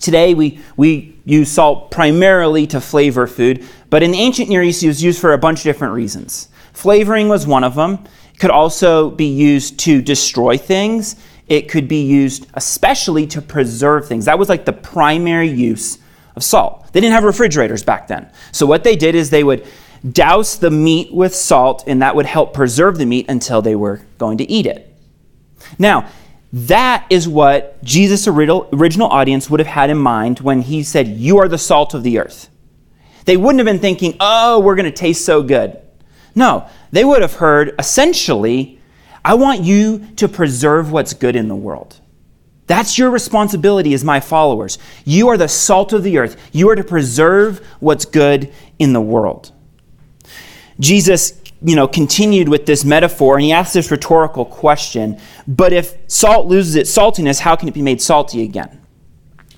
Today, 0.00 0.34
we, 0.34 0.60
we 0.76 1.11
use 1.24 1.50
salt 1.50 1.90
primarily 1.90 2.66
to 2.68 2.80
flavor 2.80 3.26
food, 3.26 3.66
but 3.90 4.02
in 4.02 4.10
the 4.10 4.18
ancient 4.18 4.48
Near 4.48 4.62
East, 4.62 4.82
it 4.82 4.88
was 4.88 5.02
used 5.02 5.20
for 5.20 5.32
a 5.32 5.38
bunch 5.38 5.60
of 5.60 5.64
different 5.64 5.94
reasons. 5.94 6.48
Flavoring 6.72 7.28
was 7.28 7.46
one 7.46 7.64
of 7.64 7.74
them. 7.74 8.04
It 8.34 8.38
could 8.40 8.50
also 8.50 9.10
be 9.10 9.26
used 9.26 9.78
to 9.80 10.02
destroy 10.02 10.56
things. 10.56 11.16
It 11.48 11.68
could 11.68 11.86
be 11.86 12.02
used 12.02 12.46
especially 12.54 13.26
to 13.28 13.42
preserve 13.42 14.08
things. 14.08 14.24
That 14.24 14.38
was 14.38 14.48
like 14.48 14.64
the 14.64 14.72
primary 14.72 15.48
use 15.48 15.98
of 16.34 16.42
salt. 16.42 16.92
They 16.92 17.00
didn't 17.00 17.14
have 17.14 17.24
refrigerators 17.24 17.82
back 17.82 18.08
then. 18.08 18.30
So 18.52 18.66
what 18.66 18.84
they 18.84 18.96
did 18.96 19.14
is 19.14 19.30
they 19.30 19.44
would 19.44 19.66
douse 20.10 20.56
the 20.56 20.70
meat 20.70 21.12
with 21.12 21.34
salt, 21.34 21.84
and 21.86 22.02
that 22.02 22.16
would 22.16 22.26
help 22.26 22.54
preserve 22.54 22.98
the 22.98 23.06
meat 23.06 23.26
until 23.28 23.62
they 23.62 23.76
were 23.76 24.00
going 24.18 24.38
to 24.38 24.50
eat 24.50 24.66
it. 24.66 24.92
Now, 25.78 26.08
that 26.52 27.06
is 27.08 27.26
what 27.26 27.82
Jesus' 27.82 28.28
original 28.28 29.08
audience 29.08 29.48
would 29.48 29.60
have 29.60 29.66
had 29.66 29.88
in 29.88 29.96
mind 29.96 30.40
when 30.40 30.62
he 30.62 30.82
said, 30.82 31.08
You 31.08 31.38
are 31.38 31.48
the 31.48 31.58
salt 31.58 31.94
of 31.94 32.02
the 32.02 32.18
earth. 32.18 32.50
They 33.24 33.36
wouldn't 33.36 33.60
have 33.60 33.66
been 33.66 33.78
thinking, 33.78 34.16
Oh, 34.20 34.60
we're 34.60 34.74
going 34.74 34.84
to 34.84 34.90
taste 34.90 35.24
so 35.24 35.42
good. 35.42 35.80
No, 36.34 36.68
they 36.90 37.04
would 37.04 37.22
have 37.22 37.34
heard 37.34 37.74
essentially, 37.78 38.78
I 39.24 39.34
want 39.34 39.62
you 39.62 40.06
to 40.16 40.28
preserve 40.28 40.92
what's 40.92 41.14
good 41.14 41.36
in 41.36 41.48
the 41.48 41.56
world. 41.56 42.00
That's 42.66 42.98
your 42.98 43.10
responsibility 43.10 43.92
as 43.94 44.04
my 44.04 44.20
followers. 44.20 44.78
You 45.04 45.28
are 45.28 45.36
the 45.36 45.48
salt 45.48 45.92
of 45.92 46.02
the 46.02 46.18
earth. 46.18 46.36
You 46.52 46.68
are 46.70 46.76
to 46.76 46.84
preserve 46.84 47.66
what's 47.80 48.04
good 48.04 48.52
in 48.78 48.92
the 48.92 49.00
world. 49.00 49.52
Jesus 50.80 51.41
you 51.64 51.76
know, 51.76 51.86
continued 51.86 52.48
with 52.48 52.66
this 52.66 52.84
metaphor 52.84 53.36
and 53.36 53.44
he 53.44 53.52
asked 53.52 53.74
this 53.74 53.90
rhetorical 53.90 54.44
question 54.44 55.20
but 55.46 55.72
if 55.72 55.96
salt 56.06 56.46
loses 56.46 56.76
its 56.76 56.96
saltiness, 56.96 57.40
how 57.40 57.56
can 57.56 57.68
it 57.68 57.74
be 57.74 57.82
made 57.82 58.00
salty 58.00 58.42
again? 58.42 58.80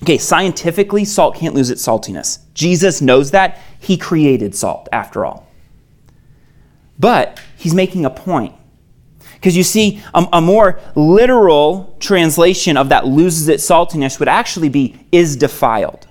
Okay, 0.03 0.17
scientifically, 0.17 1.05
salt 1.05 1.35
can't 1.35 1.55
lose 1.55 1.69
its 1.69 1.85
saltiness. 1.85 2.39
Jesus 2.53 3.01
knows 3.01 3.31
that. 3.31 3.59
He 3.79 3.97
created 3.97 4.55
salt, 4.55 4.89
after 4.91 5.25
all. 5.25 5.47
But 6.99 7.39
he's 7.57 7.73
making 7.73 8.05
a 8.05 8.09
point. 8.09 8.53
Because 9.33 9.55
you 9.55 9.63
see, 9.63 10.01
a, 10.13 10.25
a, 10.33 10.41
more 10.41 10.79
literal 10.95 11.95
translation 11.99 12.77
of 12.77 12.89
that 12.89 13.05
loses 13.05 13.47
its 13.47 13.67
saltiness 13.67 14.19
would 14.19 14.27
actually 14.27 14.69
be 14.69 14.95
is 15.11 15.35
defiled. 15.35 16.07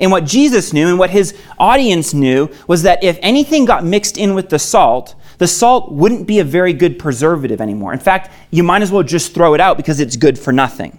And 0.00 0.10
what 0.10 0.24
Jesus 0.24 0.72
knew 0.72 0.88
and 0.88 0.98
what 0.98 1.10
his 1.10 1.36
audience 1.58 2.14
knew 2.14 2.48
was 2.66 2.82
that 2.82 3.02
if 3.02 3.18
anything 3.20 3.64
got 3.64 3.84
mixed 3.84 4.16
in 4.16 4.34
with 4.34 4.48
the 4.48 4.58
salt, 4.58 5.14
the 5.38 5.48
salt 5.48 5.92
wouldn't 5.92 6.26
be 6.26 6.38
a 6.38 6.44
very 6.44 6.72
good 6.72 6.98
preservative 6.98 7.60
anymore. 7.60 7.92
In 7.92 7.98
fact, 7.98 8.30
you 8.50 8.62
might 8.62 8.82
as 8.82 8.92
well 8.92 9.02
just 9.02 9.34
throw 9.34 9.54
it 9.54 9.60
out 9.60 9.76
because 9.76 9.98
it's 9.98 10.16
good 10.16 10.38
for 10.38 10.52
nothing. 10.52 10.98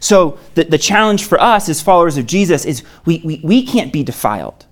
So, 0.00 0.38
the, 0.54 0.64
the 0.64 0.78
challenge 0.78 1.26
for 1.26 1.40
us 1.40 1.68
as 1.68 1.80
followers 1.80 2.16
of 2.16 2.26
Jesus 2.26 2.64
is 2.64 2.82
we, 3.04 3.22
we, 3.24 3.40
we 3.44 3.64
can't 3.64 3.92
be 3.92 4.02
defiled. 4.02 4.66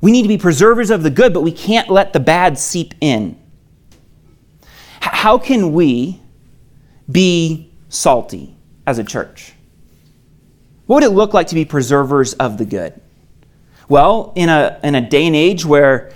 We 0.00 0.12
need 0.12 0.22
to 0.22 0.28
be 0.28 0.38
preservers 0.38 0.90
of 0.90 1.02
the 1.02 1.10
good, 1.10 1.34
but 1.34 1.40
we 1.40 1.50
can't 1.50 1.90
let 1.90 2.12
the 2.12 2.20
bad 2.20 2.56
seep 2.56 2.94
in. 3.00 3.36
H- 4.62 4.68
how 5.00 5.36
can 5.36 5.72
we 5.72 6.20
be 7.10 7.72
salty 7.88 8.54
as 8.86 9.00
a 9.00 9.04
church? 9.04 9.55
What 10.86 10.96
would 10.96 11.04
it 11.04 11.14
look 11.14 11.34
like 11.34 11.48
to 11.48 11.54
be 11.54 11.64
preservers 11.64 12.34
of 12.34 12.58
the 12.58 12.64
good? 12.64 13.00
Well, 13.88 14.32
in 14.36 14.48
a, 14.48 14.80
in 14.82 14.94
a 14.94 15.06
day 15.06 15.26
and 15.26 15.36
age 15.36 15.64
where 15.64 16.12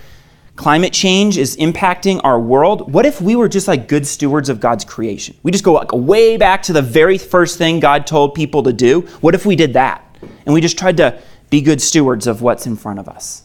climate 0.55 0.93
change 0.93 1.37
is 1.37 1.55
impacting 1.57 2.21
our 2.23 2.39
world, 2.39 2.91
what 2.91 3.05
if 3.05 3.21
we 3.21 3.35
were 3.35 3.49
just 3.49 3.67
like 3.67 3.87
good 3.87 4.05
stewards 4.05 4.49
of 4.49 4.59
God's 4.59 4.85
creation? 4.85 5.35
We 5.43 5.51
just 5.51 5.63
go 5.63 5.73
like 5.73 5.91
way 5.91 6.37
back 6.37 6.63
to 6.63 6.73
the 6.73 6.81
very 6.81 7.17
first 7.17 7.57
thing 7.57 7.79
God 7.79 8.05
told 8.05 8.35
people 8.35 8.63
to 8.63 8.73
do. 8.73 9.01
What 9.21 9.35
if 9.35 9.45
we 9.45 9.55
did 9.55 9.73
that? 9.73 10.03
And 10.45 10.53
we 10.53 10.61
just 10.61 10.77
tried 10.77 10.97
to 10.97 11.21
be 11.49 11.61
good 11.61 11.81
stewards 11.81 12.27
of 12.27 12.41
what's 12.41 12.65
in 12.65 12.75
front 12.75 12.99
of 12.99 13.09
us. 13.09 13.43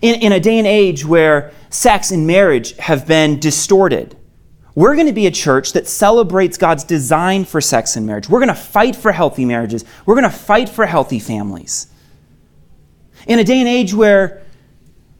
In, 0.00 0.20
in 0.20 0.32
a 0.32 0.40
day 0.40 0.58
and 0.58 0.66
age 0.66 1.04
where 1.04 1.52
sex 1.70 2.10
and 2.10 2.26
marriage 2.26 2.76
have 2.76 3.06
been 3.06 3.38
distorted, 3.38 4.16
we're 4.74 4.94
going 4.94 5.06
to 5.06 5.12
be 5.12 5.26
a 5.26 5.30
church 5.30 5.72
that 5.72 5.86
celebrates 5.86 6.56
God's 6.56 6.84
design 6.84 7.44
for 7.44 7.60
sex 7.60 7.96
and 7.96 8.06
marriage. 8.06 8.28
We're 8.28 8.40
going 8.40 8.48
to 8.48 8.54
fight 8.54 8.96
for 8.96 9.12
healthy 9.12 9.44
marriages. 9.44 9.84
We're 10.06 10.14
going 10.14 10.30
to 10.30 10.36
fight 10.36 10.68
for 10.68 10.86
healthy 10.86 11.18
families. 11.18 11.88
In 13.26 13.38
a 13.38 13.44
day 13.44 13.58
and 13.58 13.68
age 13.68 13.92
where 13.92 14.42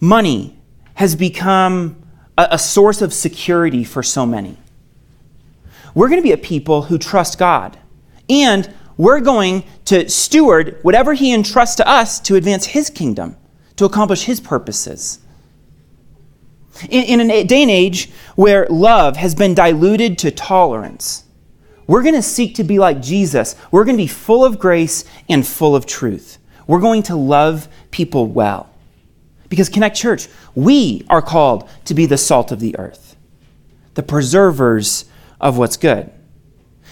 money 0.01 0.57
has 0.95 1.15
become 1.15 2.03
a, 2.37 2.49
a 2.53 2.59
source 2.59 3.03
of 3.03 3.13
security 3.13 3.85
for 3.85 4.03
so 4.03 4.25
many. 4.25 4.57
We're 5.95 6.09
going 6.09 6.21
to 6.21 6.27
be 6.27 6.33
a 6.33 6.39
people 6.39 6.83
who 6.83 6.99
trust 6.99 7.39
God. 7.39 7.79
And 8.29 8.73
we're 8.97 9.21
going 9.21 9.65
to 9.87 10.09
steward 10.09 10.79
whatever 10.83 11.13
He 11.15 11.33
entrusts 11.33 11.77
to 11.77 11.89
us 11.89 12.21
to 12.21 12.37
advance 12.37 12.67
His 12.67 12.89
kingdom, 12.89 13.37
to 13.77 13.85
accomplish 13.85 14.25
His 14.25 14.41
purposes. 14.41 15.19
In, 16.89 17.21
in 17.21 17.31
a 17.31 17.45
day 17.45 17.63
and 17.63 17.71
age 17.71 18.11
where 18.35 18.67
love 18.69 19.17
has 19.17 19.35
been 19.35 19.55
diluted 19.55 20.19
to 20.19 20.31
tolerance, 20.31 21.25
we're 21.87 22.03
going 22.03 22.15
to 22.15 22.23
seek 22.23 22.55
to 22.57 22.65
be 22.65 22.79
like 22.79 23.03
Jesus. 23.03 23.55
We're 23.71 23.85
going 23.85 23.97
to 23.97 24.03
be 24.03 24.09
full 24.09 24.45
of 24.45 24.59
grace 24.59 25.05
and 25.29 25.47
full 25.47 25.77
of 25.77 25.87
truth. 25.87 26.39
We're 26.67 26.81
going 26.81 27.03
to 27.05 27.17
love 27.17 27.69
people 27.91 28.27
well. 28.27 28.71
Because 29.49 29.69
Connect 29.69 29.97
Church, 29.97 30.29
we 30.55 31.05
are 31.11 31.21
called 31.21 31.69
to 31.85 31.95
be 31.95 32.07
the 32.07 32.17
salt 32.17 32.53
of 32.53 32.61
the 32.61 32.79
earth, 32.79 33.17
the 33.95 34.03
preservers 34.03 35.05
of 35.41 35.59
what's 35.59 35.77
good. 35.77 36.11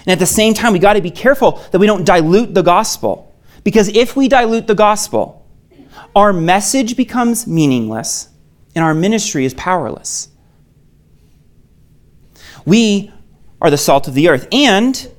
And 0.00 0.08
at 0.08 0.18
the 0.18 0.26
same 0.26 0.52
time, 0.54 0.72
we 0.72 0.78
got 0.78 0.94
to 0.94 1.00
be 1.00 1.10
careful 1.10 1.52
that 1.70 1.78
we 1.78 1.86
don't 1.86 2.04
dilute 2.04 2.52
the 2.52 2.62
gospel. 2.62 3.34
Because 3.64 3.88
if 3.88 4.16
we 4.16 4.28
dilute 4.28 4.66
the 4.66 4.74
gospel, 4.74 5.46
our 6.14 6.32
message 6.32 6.96
becomes 6.96 7.46
meaningless 7.46 8.28
and 8.74 8.84
our 8.84 8.94
ministry 8.94 9.44
is 9.44 9.54
powerless. 9.54 10.28
We 12.64 13.12
are 13.60 13.70
the 13.70 13.78
salt 13.78 14.08
of 14.08 14.14
the 14.14 14.28
earth. 14.28 14.48
And 14.52 15.10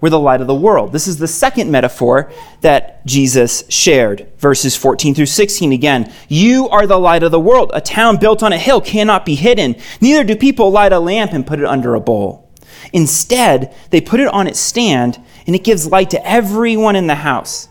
we're 0.00 0.10
the 0.10 0.18
light 0.18 0.40
of 0.40 0.46
the 0.46 0.54
world. 0.54 0.92
This 0.92 1.08
is 1.08 1.18
the 1.18 1.26
second 1.26 1.72
metaphor 1.72 2.30
that 2.60 3.04
Jesus 3.04 3.64
shared. 3.68 4.28
Verses 4.38 4.76
14 4.76 5.14
through 5.14 5.26
16 5.26 5.72
again. 5.72 6.12
You 6.28 6.68
are 6.68 6.86
the 6.86 6.98
light 6.98 7.24
of 7.24 7.32
the 7.32 7.40
world. 7.40 7.72
A 7.74 7.80
town 7.80 8.16
built 8.16 8.42
on 8.42 8.52
a 8.52 8.58
hill 8.58 8.80
cannot 8.80 9.26
be 9.26 9.34
hidden. 9.34 9.74
Neither 10.00 10.22
do 10.22 10.36
people 10.36 10.70
light 10.70 10.92
a 10.92 11.00
lamp 11.00 11.32
and 11.32 11.46
put 11.46 11.58
it 11.58 11.64
under 11.64 11.94
a 11.94 12.00
bowl. 12.00 12.48
Instead, 12.92 13.74
they 13.90 14.00
put 14.00 14.20
it 14.20 14.28
on 14.28 14.46
its 14.46 14.60
stand, 14.60 15.20
and 15.46 15.56
it 15.56 15.64
gives 15.64 15.90
light 15.90 16.10
to 16.10 16.26
everyone 16.26 16.94
in 16.94 17.08
the 17.08 17.16
house. 17.16 17.68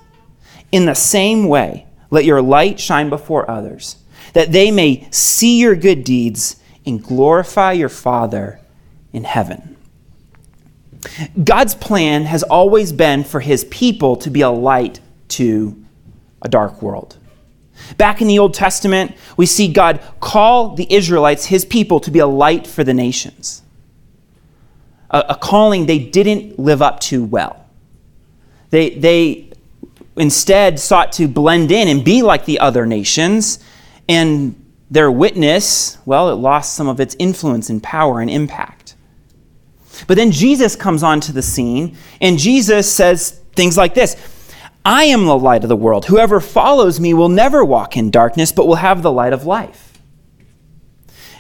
In 0.72 0.86
the 0.86 0.96
same 0.96 1.48
way, 1.48 1.88
let 2.10 2.26
your 2.26 2.42
light 2.42 2.78
shine 2.78 3.10
before 3.10 3.50
others, 3.50 3.98
that 4.38 4.52
they 4.52 4.70
may 4.70 5.08
see 5.10 5.60
your 5.60 5.76
good 5.76 6.04
deeds 6.04 6.58
and 6.86 7.04
glorify 7.04 7.72
your 7.72 7.90
Father 7.90 8.60
in 9.12 9.24
heaven. 9.24 9.76
God's 11.44 11.74
plan 11.74 12.26
has 12.26 12.44
always 12.44 12.92
been 12.92 13.24
for 13.24 13.40
his 13.40 13.66
people 13.66 14.16
to 14.18 14.30
be 14.30 14.42
a 14.42 14.52
light 14.52 15.00
to 15.30 15.84
a 16.44 16.50
dark 16.50 16.84
world. 16.84 17.18
Back 17.98 18.22
in 18.22 18.28
the 18.28 18.38
Old 18.38 18.54
Testament, 18.54 19.16
we 19.38 19.48
see 19.48 19.74
God 19.74 20.04
call 20.20 20.76
the 20.76 20.86
Israelites, 20.94 21.46
his 21.46 21.66
people, 21.66 22.00
to 22.02 22.12
be 22.12 22.20
a 22.20 22.28
light 22.28 22.68
for 22.68 22.84
the 22.84 22.94
nations. 22.94 23.64
A, 25.10 25.26
a 25.30 25.36
calling 25.36 25.88
they 25.88 25.98
didn't 25.98 26.60
live 26.60 26.84
up 26.84 27.00
to 27.00 27.26
well. 27.26 27.66
They, 28.70 28.92
they 28.92 29.50
instead 30.16 30.80
sought 30.80 31.12
to 31.14 31.28
blend 31.28 31.72
in 31.72 31.88
and 31.88 32.06
be 32.06 32.22
like 32.22 32.46
the 32.46 32.60
other 32.60 32.86
nations, 32.86 33.64
and 34.08 34.56
their 34.90 35.12
witness, 35.12 35.98
well, 36.06 36.30
it 36.30 36.36
lost 36.36 36.76
some 36.76 36.88
of 36.88 37.00
its 37.00 37.16
influence 37.20 37.70
and 37.70 37.84
power 37.84 38.22
and 38.22 38.30
impact. 38.30 38.96
But 40.06 40.16
then 40.16 40.32
Jesus 40.32 40.76
comes 40.76 41.04
onto 41.04 41.34
the 41.34 41.42
scene, 41.42 41.98
and 42.22 42.38
Jesus 42.38 42.92
says 42.92 43.42
things 43.54 43.78
like 43.78 43.94
this 43.94 44.16
I 44.86 45.06
am 45.06 45.26
the 45.26 45.38
light 45.38 45.64
of 45.64 45.70
the 45.70 45.76
world. 45.76 46.06
Whoever 46.06 46.40
follows 46.40 47.00
me 47.00 47.14
will 47.14 47.30
never 47.30 47.66
walk 47.66 47.98
in 47.98 48.12
darkness, 48.12 48.52
but 48.52 48.68
will 48.68 48.76
have 48.76 49.02
the 49.02 49.12
light 49.12 49.34
of 49.34 49.46
life. 49.46 50.00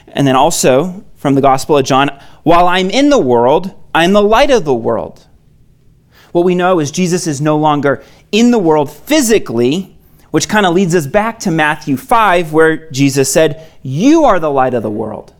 And 0.07 0.27
then 0.27 0.35
also 0.35 1.05
from 1.15 1.35
the 1.35 1.41
Gospel 1.41 1.77
of 1.77 1.85
John, 1.85 2.09
while 2.43 2.67
I'm 2.67 2.89
in 2.89 3.09
the 3.09 3.19
world, 3.19 3.73
I'm 3.93 4.13
the 4.13 4.21
light 4.21 4.51
of 4.51 4.65
the 4.65 4.73
world. 4.73 5.27
What 6.31 6.45
we 6.45 6.55
know 6.55 6.79
is 6.79 6.91
Jesus 6.91 7.27
is 7.27 7.39
no 7.39 7.57
longer 7.57 8.03
in 8.31 8.51
the 8.51 8.59
world 8.59 8.91
physically, 8.91 9.96
which 10.31 10.49
kind 10.49 10.65
of 10.65 10.73
leads 10.73 10.95
us 10.95 11.07
back 11.07 11.39
to 11.39 11.51
Matthew 11.51 11.97
5, 11.97 12.53
where 12.53 12.89
Jesus 12.91 13.31
said, 13.31 13.69
You 13.81 14.25
are 14.25 14.39
the 14.39 14.51
light 14.51 14.73
of 14.73 14.83
the 14.83 14.91
world. 14.91 15.33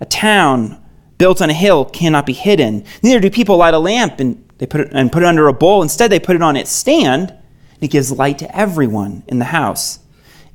A 0.00 0.06
town 0.06 0.82
built 1.18 1.42
on 1.42 1.50
a 1.50 1.54
hill 1.54 1.84
cannot 1.84 2.26
be 2.26 2.32
hidden. 2.32 2.84
Neither 3.02 3.20
do 3.20 3.30
people 3.30 3.56
light 3.58 3.74
a 3.74 3.78
lamp 3.78 4.20
and 4.20 4.48
they 4.58 4.66
put 4.66 4.82
it 4.82 4.92
and 4.92 5.10
put 5.10 5.22
it 5.22 5.26
under 5.26 5.48
a 5.48 5.52
bowl. 5.54 5.82
Instead, 5.82 6.10
they 6.10 6.20
put 6.20 6.36
it 6.36 6.42
on 6.42 6.54
its 6.54 6.70
stand, 6.70 7.30
and 7.30 7.82
it 7.82 7.88
gives 7.88 8.12
light 8.12 8.38
to 8.40 8.56
everyone 8.56 9.22
in 9.26 9.38
the 9.38 9.46
house. 9.46 10.00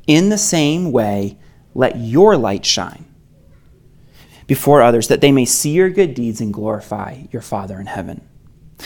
In 0.06 0.30
the 0.30 0.38
same 0.38 0.92
way, 0.92 1.40
let 1.74 1.98
your 1.98 2.38
light 2.38 2.66
shine 2.66 3.06
before 4.46 4.84
others, 4.84 5.08
that 5.08 5.22
they 5.22 5.32
may 5.32 5.46
see 5.46 5.72
your 5.72 5.90
good 5.90 6.14
deeds 6.14 6.40
and 6.40 6.54
glorify 6.54 7.24
your 7.32 7.42
Father 7.42 7.80
in 7.80 7.88
heaven. 7.88 8.22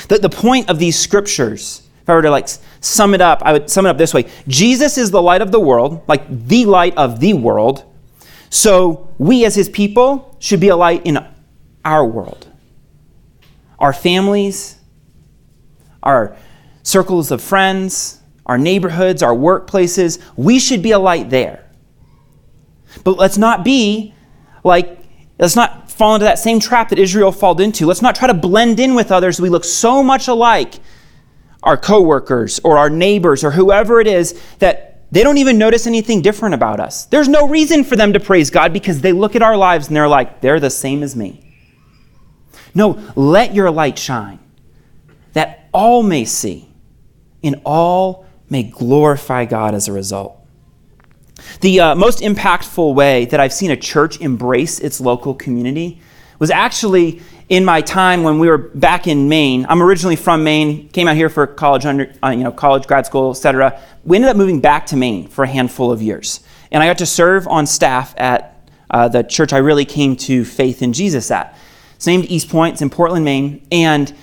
The, 0.08 0.20
the 0.20 0.30
point 0.30 0.70
of 0.70 0.80
these 0.80 0.98
scriptures, 0.98 1.88
if 2.10 2.12
I 2.12 2.16
were 2.16 2.22
to 2.24 2.32
like 2.32 2.48
sum 2.82 3.14
it 3.14 3.22
up, 3.22 3.44
I 3.44 3.54
would 3.54 3.70
sum 3.70 3.86
it 3.86 3.90
up 3.90 3.98
this 4.00 4.14
way 4.16 4.26
Jesus 4.48 4.98
is 4.98 5.12
the 5.12 5.22
light 5.22 5.44
of 5.44 5.52
the 5.52 5.60
world, 5.60 6.02
like 6.08 6.26
the 6.48 6.66
light 6.66 6.98
of 6.98 7.20
the 7.20 7.34
world. 7.34 7.86
So 8.50 9.14
we 9.20 9.46
as 9.46 9.54
his 9.54 9.70
people 9.70 10.36
should 10.40 10.60
be 10.60 10.70
a 10.70 10.76
light 10.76 11.06
in 11.06 11.20
our 11.86 12.04
world. 12.04 12.48
Our 13.78 13.94
families, 13.94 14.80
our 16.02 16.36
circles 16.82 17.30
of 17.30 17.42
friends, 17.42 18.22
our 18.48 18.58
neighborhoods, 18.58 19.22
our 19.22 19.36
workplaces. 19.36 20.20
We 20.36 20.58
should 20.58 20.82
be 20.82 20.92
a 20.92 21.00
light 21.00 21.30
there. 21.30 21.64
But 23.04 23.18
let's 23.18 23.38
not 23.38 23.64
be 23.64 24.16
like, 24.64 24.98
let's 25.38 25.56
not 25.56 25.92
fall 25.92 26.16
into 26.16 26.26
that 26.26 26.40
same 26.40 26.60
trap 26.60 26.90
that 26.90 26.98
Israel 26.98 27.32
fell 27.32 27.62
into. 27.62 27.86
Let's 27.86 28.02
not 28.02 28.16
try 28.16 28.28
to 28.28 28.34
blend 28.34 28.80
in 28.80 28.96
with 28.96 29.12
others. 29.12 29.40
We 29.40 29.50
look 29.50 29.64
so 29.64 30.02
much 30.02 30.28
alike, 30.28 30.80
our 31.64 31.78
coworkers 31.78 32.60
or 32.64 32.78
our 32.78 32.90
neighbors 32.90 33.44
or 33.44 33.52
whoever 33.52 34.00
it 34.00 34.08
is, 34.08 34.40
that 34.60 34.90
they 35.12 35.24
don't 35.24 35.38
even 35.38 35.58
notice 35.58 35.88
anything 35.88 36.22
different 36.22 36.56
about 36.56 36.80
us. 36.80 37.06
There's 37.06 37.28
no 37.28 37.48
reason 37.48 37.84
for 37.84 37.96
them 37.96 38.14
to 38.14 38.20
praise 38.20 38.50
God 38.50 38.74
because 38.74 39.02
they 39.02 39.12
look 39.12 39.36
at 39.36 39.42
our 39.42 39.58
lives 39.58 39.88
and 39.88 39.96
they're 39.96 40.08
like, 40.08 40.42
they're 40.42 40.60
the 40.60 40.70
same 40.70 41.04
as 41.04 41.16
me. 41.16 41.46
No, 42.76 43.02
let 43.16 43.56
your 43.56 43.72
light 43.72 43.98
shine 43.98 44.40
that 45.34 45.68
all 45.74 46.04
may 46.04 46.26
see 46.26 46.70
and 47.44 47.62
all 47.66 48.26
may 48.50 48.64
glorify 48.64 49.46
God 49.46 49.74
as 49.74 49.88
a 49.88 49.94
result. 49.94 50.36
The 51.62 51.80
uh, 51.80 51.96
most 51.96 52.20
impactful 52.20 52.94
way 52.94 53.26
that 53.26 53.40
I've 53.40 53.54
seen 53.54 53.72
a 53.72 53.78
church 53.78 54.20
embrace 54.20 54.80
its 54.80 55.00
local 55.00 55.34
community 55.34 56.02
was 56.38 56.52
actually 56.52 57.22
in 57.50 57.66
my 57.66 57.82
time 57.82 58.22
when 58.24 58.38
we 58.38 58.48
were 58.48 58.58
back 58.58 59.08
in 59.08 59.28
Maine. 59.28 59.66
I'm 59.68 59.82
originally 59.82 60.16
from 60.16 60.44
Maine, 60.44 60.88
came 60.90 61.08
out 61.08 61.16
here 61.16 61.30
for 61.30 61.48
college, 61.48 61.86
under, 61.86 62.14
uh, 62.24 62.30
you 62.30 62.44
know, 62.44 62.52
college, 62.52 62.88
grad 62.88 63.08
school, 63.08 63.32
etc. 63.32 63.82
We 64.06 64.18
ended 64.18 64.30
up 64.30 64.38
moving 64.38 64.62
back 64.62 64.86
to 64.88 64.96
Maine 64.96 65.28
for 65.28 65.44
a 65.44 65.48
handful 65.48 65.92
of 65.92 66.02
years, 66.02 66.42
and 66.72 66.82
I 66.82 66.88
got 66.88 67.00
to 67.00 67.06
serve 67.08 67.48
on 67.48 67.66
staff 67.66 68.14
at 68.18 68.70
uh, 68.92 69.08
the 69.08 69.24
church 69.24 69.52
I 69.52 69.58
really 69.58 69.86
came 69.86 70.16
to 70.18 70.46
faith 70.46 70.82
in 70.82 70.94
Jesus 70.94 71.32
at. 71.32 71.58
It's 71.96 72.08
named 72.08 72.26
East 72.26 72.50
Point. 72.50 72.74
It's 72.74 72.82
in 72.82 72.90
Portland, 72.90 73.26
Maine, 73.26 73.68
and 73.72 74.16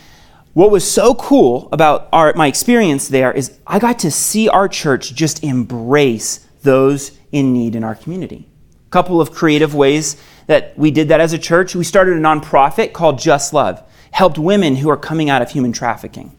what 0.54 0.70
was 0.70 0.90
so 0.90 1.14
cool 1.14 1.68
about 1.72 2.08
our, 2.12 2.32
my 2.34 2.46
experience 2.46 3.08
there 3.08 3.30
is 3.30 3.58
I 3.66 3.78
got 3.78 3.98
to 3.98 4.10
see 4.10 4.48
our 4.48 4.68
church 4.68 5.14
just 5.14 5.44
embrace 5.44 6.46
those 6.62 7.18
in 7.30 7.52
need 7.52 7.74
in 7.74 7.84
our 7.84 7.94
community. 7.94 8.48
A 8.86 8.90
couple 8.90 9.20
of 9.20 9.32
creative 9.32 9.74
ways 9.74 10.16
that 10.46 10.76
we 10.78 10.90
did 10.90 11.08
that 11.08 11.20
as 11.20 11.32
a 11.32 11.38
church. 11.38 11.74
We 11.74 11.84
started 11.84 12.16
a 12.16 12.20
nonprofit 12.20 12.92
called 12.92 13.18
Just 13.18 13.52
Love, 13.52 13.82
helped 14.10 14.38
women 14.38 14.76
who 14.76 14.88
are 14.88 14.96
coming 14.96 15.30
out 15.30 15.42
of 15.42 15.50
human 15.50 15.72
trafficking. 15.72 16.36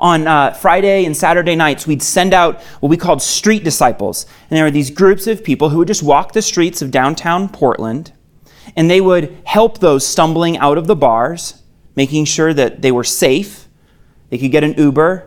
On 0.00 0.26
uh, 0.26 0.52
Friday 0.52 1.04
and 1.04 1.14
Saturday 1.14 1.54
nights, 1.54 1.86
we'd 1.86 2.02
send 2.02 2.32
out 2.32 2.62
what 2.80 2.88
we 2.88 2.96
called 2.96 3.20
street 3.20 3.64
disciples. 3.64 4.24
And 4.48 4.56
there 4.56 4.64
were 4.64 4.70
these 4.70 4.90
groups 4.90 5.26
of 5.26 5.44
people 5.44 5.68
who 5.68 5.78
would 5.78 5.88
just 5.88 6.02
walk 6.02 6.32
the 6.32 6.40
streets 6.40 6.80
of 6.80 6.90
downtown 6.90 7.48
Portland, 7.48 8.12
and 8.76 8.90
they 8.90 9.00
would 9.00 9.36
help 9.44 9.78
those 9.78 10.06
stumbling 10.06 10.56
out 10.56 10.78
of 10.78 10.86
the 10.86 10.96
bars, 10.96 11.62
making 11.96 12.24
sure 12.24 12.54
that 12.54 12.80
they 12.80 12.90
were 12.90 13.04
safe, 13.04 13.68
they 14.30 14.38
could 14.38 14.52
get 14.52 14.64
an 14.64 14.74
Uber. 14.74 15.26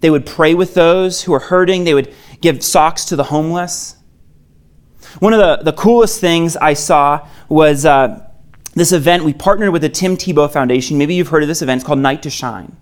They 0.00 0.10
would 0.10 0.26
pray 0.26 0.54
with 0.54 0.74
those 0.74 1.22
who 1.22 1.32
were 1.32 1.40
hurting, 1.40 1.84
they 1.84 1.94
would 1.94 2.14
give 2.40 2.62
socks 2.62 3.04
to 3.06 3.16
the 3.16 3.24
homeless. 3.24 3.96
One 5.18 5.32
of 5.32 5.38
the, 5.38 5.64
the 5.64 5.72
coolest 5.72 6.20
things 6.20 6.56
I 6.56 6.74
saw 6.74 7.26
was 7.48 7.84
uh, 7.84 8.26
this 8.74 8.92
event. 8.92 9.24
We 9.24 9.34
partnered 9.34 9.70
with 9.70 9.82
the 9.82 9.88
Tim 9.88 10.16
Tebow 10.16 10.50
Foundation. 10.50 10.98
Maybe 10.98 11.14
you've 11.14 11.28
heard 11.28 11.42
of 11.42 11.48
this 11.48 11.62
event. 11.62 11.80
It's 11.80 11.86
called 11.86 11.98
Night 11.98 12.22
to 12.22 12.30
Shine, 12.30 12.76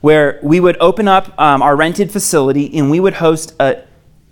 where 0.00 0.40
we 0.42 0.60
would 0.60 0.76
open 0.80 1.08
up 1.08 1.38
um, 1.38 1.62
our 1.62 1.76
rented 1.76 2.10
facility 2.10 2.76
and 2.76 2.90
we 2.90 3.00
would 3.00 3.14
host 3.14 3.54
a 3.60 3.82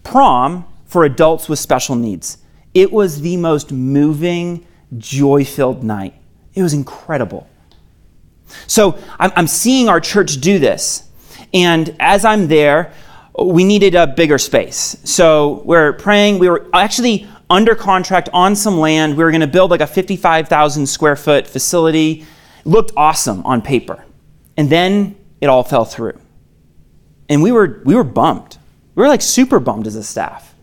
prom 0.03 0.67
for 0.87 1.05
adults 1.05 1.49
with 1.49 1.59
special 1.59 1.95
needs. 1.95 2.39
It 2.75 2.93
was 2.93 3.21
the 3.21 3.37
most 3.37 3.73
moving, 3.73 4.67
joy 4.97 5.45
filled 5.45 5.85
night. 5.85 6.15
It 6.55 6.62
was 6.62 6.73
incredible. 6.73 7.49
So 8.67 8.99
I'm, 9.19 9.31
I'm 9.37 9.47
seeing 9.47 9.89
our 9.89 10.00
church 10.00 10.41
do 10.41 10.59
this. 10.59 11.09
And 11.53 11.95
as 12.00 12.25
I'm 12.25 12.49
there, 12.49 12.93
we 13.38 13.64
needed 13.64 13.94
a 13.94 14.06
bigger 14.06 14.38
space. 14.38 14.96
So 15.04 15.62
we're 15.64 15.92
praying. 15.94 16.38
We 16.38 16.49
were 16.49 16.68
actually 16.72 17.28
under 17.49 17.75
contract 17.75 18.28
on 18.32 18.54
some 18.54 18.78
land. 18.78 19.16
We 19.16 19.25
were 19.25 19.30
going 19.30 19.40
to 19.40 19.46
build 19.46 19.70
like 19.70 19.80
a 19.80 19.87
55,000 19.87 20.87
square 20.87 21.16
foot 21.16 21.46
facility. 21.46 22.25
It 22.60 22.66
looked 22.66 22.92
awesome 22.96 23.44
on 23.44 23.62
paper. 23.62 24.04
And 24.56 24.69
then 24.71 25.16
it 25.40 25.47
all 25.47 25.62
fell 25.62 25.84
through. 25.84 26.19
And 27.28 27.43
we 27.43 27.52
were, 27.52 27.80
we 27.84 27.95
were 27.95 28.04
bummed. 28.04 28.58
We 28.95 29.02
were 29.02 29.08
like 29.08 29.23
super 29.23 29.60
bummed 29.60 29.86
as 29.86 29.97
a 29.97 30.02
staff. 30.02 30.54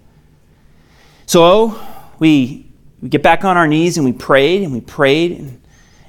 So 1.26 1.80
we, 2.20 2.70
we 3.02 3.10
get 3.10 3.24
back 3.24 3.44
on 3.44 3.58
our 3.58 3.68
knees 3.68 3.98
and 3.98 4.06
we 4.06 4.14
prayed 4.14 4.64
and 4.64 4.72
we 4.72 4.82
prayed. 4.82 5.32
And, 5.32 5.62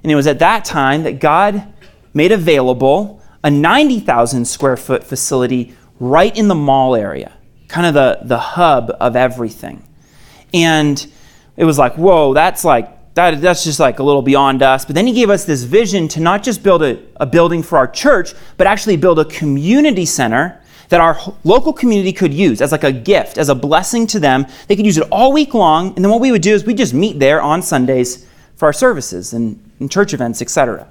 and 0.03 0.12
it 0.12 0.14
was 0.14 0.27
at 0.27 0.40
that 0.40 0.64
time 0.64 1.05
that 1.05 1.21
God 1.21 1.66
made 2.14 2.33
available 2.33 3.23
a 3.42 3.51
90,000 3.51 4.44
square 4.44 4.77
foot 4.77 5.05
facility 5.05 5.77
right 6.01 6.37
in 6.37 6.49
the 6.49 6.55
mall 6.55 6.95
area, 6.95 7.33
kind 7.69 7.87
of 7.87 7.95
the, 7.95 8.21
the 8.23 8.39
hub 8.39 8.91
of 9.01 9.17
everything. 9.17 9.83
And 10.55 11.05
it 11.57 11.65
was 11.65 11.79
like, 11.79 11.95
whoa, 11.95 12.35
that's 12.35 12.65
like, 12.65 13.15
that, 13.15 13.41
that's 13.41 13.65
just 13.65 13.81
like 13.81 13.99
a 13.99 14.03
little 14.03 14.23
beyond 14.23 14.63
us. 14.63 14.85
But 14.85 14.95
then 14.95 15.07
he 15.07 15.13
gave 15.13 15.29
us 15.29 15.45
this 15.45 15.65
vision 15.65 16.07
to 16.09 16.21
not 16.21 16.43
just 16.43 16.63
build 16.63 16.83
a, 16.83 17.03
a 17.17 17.27
building 17.27 17.63
for 17.63 17.77
our 17.77 17.89
church, 17.89 18.33
but 18.57 18.67
actually 18.67 18.97
build 18.97 19.19
a 19.19 19.25
community 19.25 20.05
center 20.05 20.63
that 20.89 21.01
our 21.01 21.19
local 21.45 21.73
community 21.73 22.13
could 22.13 22.33
use 22.33 22.61
as 22.63 22.73
like 22.73 22.85
a 22.85 22.93
gift, 22.93 23.37
as 23.37 23.49
a 23.49 23.55
blessing 23.55 24.07
to 24.07 24.21
them. 24.21 24.47
They 24.69 24.77
could 24.77 24.87
use 24.87 24.99
it 24.99 25.07
all 25.11 25.33
week 25.33 25.53
long. 25.53 25.95
And 25.95 26.05
then 26.05 26.11
what 26.11 26.21
we 26.21 26.33
would 26.33 26.43
do 26.43 26.55
is 26.55 26.65
we 26.65 26.75
just 26.75 26.95
meet 26.95 27.19
there 27.19 27.43
on 27.43 27.61
Sundays 27.61 28.27
for 28.57 28.67
our 28.67 28.73
services 28.73 29.33
and, 29.33 29.63
and 29.81 29.91
church 29.91 30.15
events, 30.15 30.41
etc. 30.41 30.89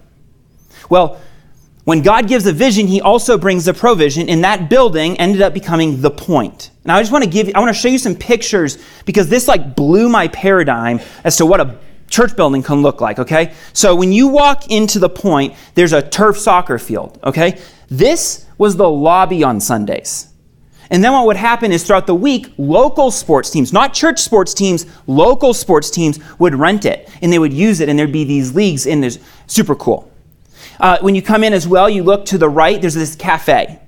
Well, 0.90 1.20
when 1.88 2.02
God 2.02 2.28
gives 2.28 2.46
a 2.46 2.52
vision, 2.52 2.86
he 2.86 3.00
also 3.00 3.38
brings 3.38 3.64
the 3.64 3.74
provision, 3.74 4.28
and 4.28 4.44
that 4.44 4.70
building 4.70 5.18
ended 5.22 5.42
up 5.42 5.54
becoming 5.54 6.02
the 6.02 6.12
point. 6.12 6.70
Now 6.84 6.98
I 6.98 7.02
just 7.02 7.14
want 7.14 7.24
to 7.24 7.30
give 7.30 7.50
I 7.56 7.62
want 7.62 7.74
to 7.74 7.82
show 7.82 7.88
you 7.88 7.98
some 7.98 8.14
pictures 8.14 8.78
because 9.06 9.30
this 9.30 9.48
like 9.48 9.74
blew 9.74 10.10
my 10.10 10.28
paradigm 10.28 11.00
as 11.24 11.38
to 11.38 11.46
what 11.46 11.62
a 11.62 11.78
church 12.10 12.36
building 12.36 12.62
can 12.62 12.82
look 12.82 13.00
like, 13.00 13.20
okay? 13.20 13.54
So 13.72 13.96
when 13.96 14.12
you 14.12 14.28
walk 14.28 14.70
into 14.70 15.00
the 15.00 15.08
point, 15.08 15.56
there's 15.76 15.94
a 15.94 16.02
turf 16.02 16.38
soccer 16.38 16.78
field, 16.78 17.22
okay? 17.24 17.58
This 17.88 18.46
was 18.58 18.76
the 18.76 18.90
lobby 18.90 19.46
on 19.46 19.62
Sundays. 19.62 20.28
And 20.90 21.02
then 21.02 21.14
what 21.14 21.26
would 21.26 21.38
happen 21.38 21.72
is 21.72 21.88
throughout 21.88 22.06
the 22.06 22.16
week, 22.16 22.52
local 22.58 23.12
sports 23.12 23.50
teams, 23.50 23.72
not 23.72 23.94
church 23.94 24.20
sports 24.20 24.54
teams, 24.54 24.88
local 25.08 25.54
sports 25.54 25.90
teams 25.90 26.20
would 26.38 26.54
rent 26.54 26.84
it 26.84 27.10
and 27.22 27.32
they 27.32 27.40
would 27.40 27.54
use 27.54 27.80
it 27.80 27.88
and 27.88 27.98
there'd 27.98 28.12
be 28.12 28.26
these 28.26 28.54
leagues 28.54 28.86
and 28.86 29.02
there's 29.02 29.20
super 29.46 29.74
cool. 29.74 30.12
Uh, 30.80 30.98
when 31.02 31.16
you 31.16 31.22
come 31.22 31.44
in 31.44 31.54
as 31.54 31.68
well, 31.68 31.90
you 31.90 32.04
look 32.04 32.26
to 32.26 32.38
the 32.38 32.50
right, 32.50 32.80
there's 32.80 32.94
this 32.94 33.16
cafe. 33.16 33.80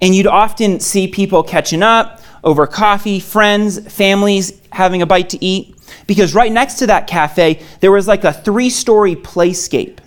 And 0.00 0.14
you'd 0.14 0.26
often 0.26 0.80
see 0.80 1.08
people 1.08 1.42
catching 1.42 1.82
up 1.82 2.20
over 2.42 2.66
coffee, 2.66 3.20
friends, 3.20 3.80
families 3.92 4.60
having 4.70 5.02
a 5.02 5.06
bite 5.06 5.30
to 5.30 5.44
eat. 5.44 5.76
Because 6.06 6.34
right 6.34 6.52
next 6.52 6.74
to 6.74 6.86
that 6.86 7.06
cafe, 7.06 7.62
there 7.80 7.92
was 7.92 8.08
like 8.08 8.24
a 8.24 8.32
three 8.32 8.70
story 8.70 9.16
playscape. 9.16 9.98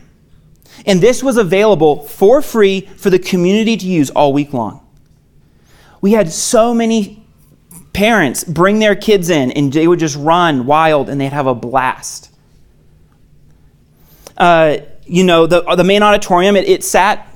And 0.86 1.02
this 1.02 1.24
was 1.24 1.38
available 1.38 2.04
for 2.04 2.42
free 2.42 2.82
for 2.82 3.10
the 3.10 3.20
community 3.20 3.76
to 3.78 3.86
use 3.86 4.10
all 4.12 4.34
week 4.34 4.54
long. 4.54 4.86
We 6.02 6.12
had 6.12 6.32
so 6.32 6.74
many 6.74 7.26
parents 7.94 8.44
bring 8.44 8.78
their 8.80 8.96
kids 8.96 9.30
in 9.30 9.52
and 9.52 9.74
they 9.74 9.88
would 9.88 10.00
just 10.00 10.16
run 10.16 10.68
wild 10.68 11.10
and 11.10 11.20
they'd 11.20 11.34
have 11.34 11.48
a 11.48 11.56
blast. 11.56 12.32
Uh, 14.38 14.78
you 15.08 15.24
know, 15.24 15.48
the, 15.48 15.62
the 15.76 15.84
main 15.84 16.04
auditorium, 16.04 16.56
it, 16.56 16.68
it 16.68 16.84
sat, 16.84 17.28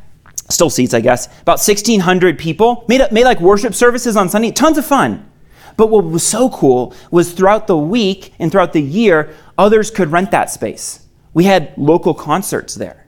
still 0.49 0.69
seats, 0.69 0.93
I 0.93 1.01
guess, 1.01 1.27
about 1.41 1.59
1,600 1.59 2.37
people, 2.37 2.85
made, 2.87 3.01
made 3.11 3.25
like 3.25 3.39
worship 3.39 3.73
services 3.73 4.15
on 4.15 4.29
Sunday, 4.29 4.51
tons 4.51 4.77
of 4.77 4.85
fun. 4.85 5.29
But 5.77 5.87
what 5.87 6.05
was 6.05 6.25
so 6.25 6.49
cool 6.49 6.93
was 7.09 7.33
throughout 7.33 7.67
the 7.67 7.77
week 7.77 8.33
and 8.39 8.51
throughout 8.51 8.73
the 8.73 8.81
year, 8.81 9.33
others 9.57 9.89
could 9.89 10.11
rent 10.11 10.31
that 10.31 10.49
space. 10.49 11.07
We 11.33 11.45
had 11.45 11.73
local 11.77 12.13
concerts 12.13 12.75
there, 12.75 13.07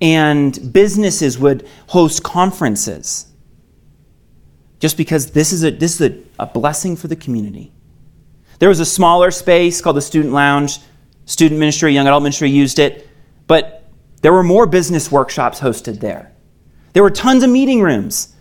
and 0.00 0.72
businesses 0.72 1.38
would 1.38 1.68
host 1.88 2.22
conferences. 2.22 3.26
Just 4.78 4.96
because 4.96 5.30
this 5.32 5.52
is 5.52 5.64
a, 5.64 5.70
this 5.70 6.00
is 6.00 6.10
a, 6.10 6.18
a 6.38 6.46
blessing 6.46 6.96
for 6.96 7.08
the 7.08 7.16
community. 7.16 7.72
There 8.58 8.68
was 8.68 8.80
a 8.80 8.86
smaller 8.86 9.30
space 9.30 9.80
called 9.80 9.96
the 9.96 10.02
Student 10.02 10.34
Lounge. 10.34 10.78
Student 11.24 11.58
ministry, 11.58 11.92
young 11.92 12.06
adult 12.06 12.22
ministry 12.22 12.50
used 12.50 12.78
it. 12.78 13.08
But 13.52 13.84
there 14.22 14.32
were 14.32 14.42
more 14.42 14.64
business 14.64 15.12
workshops 15.12 15.60
hosted 15.60 16.00
there. 16.00 16.32
There 16.94 17.02
were 17.02 17.10
tons 17.10 17.42
of 17.42 17.50
meeting 17.50 17.82
rooms. 17.82 18.34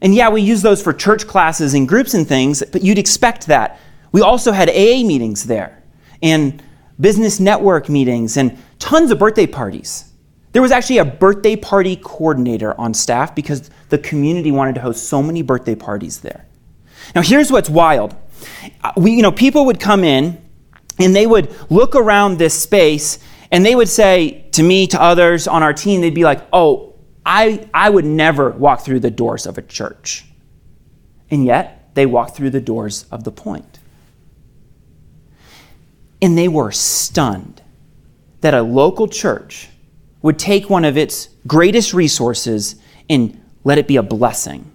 And 0.00 0.14
yeah, 0.14 0.28
we 0.28 0.40
use 0.40 0.62
those 0.62 0.80
for 0.80 0.92
church 0.92 1.26
classes 1.26 1.74
and 1.74 1.88
groups 1.88 2.14
and 2.14 2.28
things, 2.28 2.62
but 2.70 2.84
you'd 2.84 2.96
expect 2.96 3.48
that. 3.48 3.80
We 4.12 4.20
also 4.20 4.52
had 4.52 4.68
AA 4.68 5.02
meetings 5.02 5.46
there 5.46 5.82
and 6.22 6.62
business 7.00 7.40
network 7.40 7.88
meetings 7.88 8.36
and 8.36 8.56
tons 8.78 9.10
of 9.10 9.18
birthday 9.18 9.48
parties. 9.48 10.12
There 10.52 10.62
was 10.62 10.70
actually 10.70 10.98
a 10.98 11.04
birthday 11.04 11.56
party 11.56 11.96
coordinator 11.96 12.80
on 12.80 12.94
staff 12.94 13.34
because 13.34 13.68
the 13.88 13.98
community 13.98 14.52
wanted 14.52 14.76
to 14.76 14.80
host 14.80 15.08
so 15.08 15.24
many 15.24 15.42
birthday 15.42 15.74
parties 15.74 16.20
there. 16.20 16.46
Now, 17.16 17.22
here's 17.22 17.50
what's 17.50 17.68
wild. 17.68 18.14
Uh, 18.84 18.92
we, 18.96 19.10
you 19.10 19.22
know, 19.22 19.32
people 19.32 19.66
would 19.66 19.80
come 19.80 20.04
in 20.04 20.40
and 21.00 21.16
they 21.16 21.26
would 21.26 21.52
look 21.68 21.96
around 21.96 22.38
this 22.38 22.54
space 22.54 23.18
and 23.50 23.64
they 23.64 23.74
would 23.74 23.88
say 23.88 24.46
to 24.52 24.62
me, 24.62 24.86
to 24.88 25.00
others 25.00 25.46
on 25.46 25.62
our 25.62 25.72
team, 25.72 26.00
they'd 26.00 26.14
be 26.14 26.24
like, 26.24 26.42
oh, 26.52 26.94
I, 27.24 27.68
I 27.74 27.90
would 27.90 28.04
never 28.04 28.50
walk 28.50 28.80
through 28.80 29.00
the 29.00 29.10
doors 29.10 29.46
of 29.46 29.58
a 29.58 29.62
church. 29.62 30.24
And 31.30 31.44
yet, 31.44 31.94
they 31.94 32.06
walked 32.06 32.36
through 32.36 32.50
the 32.50 32.60
doors 32.60 33.04
of 33.10 33.24
the 33.24 33.32
point. 33.32 33.78
And 36.22 36.38
they 36.38 36.48
were 36.48 36.72
stunned 36.72 37.62
that 38.40 38.54
a 38.54 38.62
local 38.62 39.08
church 39.08 39.68
would 40.22 40.38
take 40.38 40.70
one 40.70 40.84
of 40.84 40.96
its 40.96 41.28
greatest 41.46 41.92
resources 41.92 42.76
and 43.10 43.40
let 43.64 43.78
it 43.78 43.86
be 43.86 43.96
a 43.96 44.02
blessing 44.02 44.70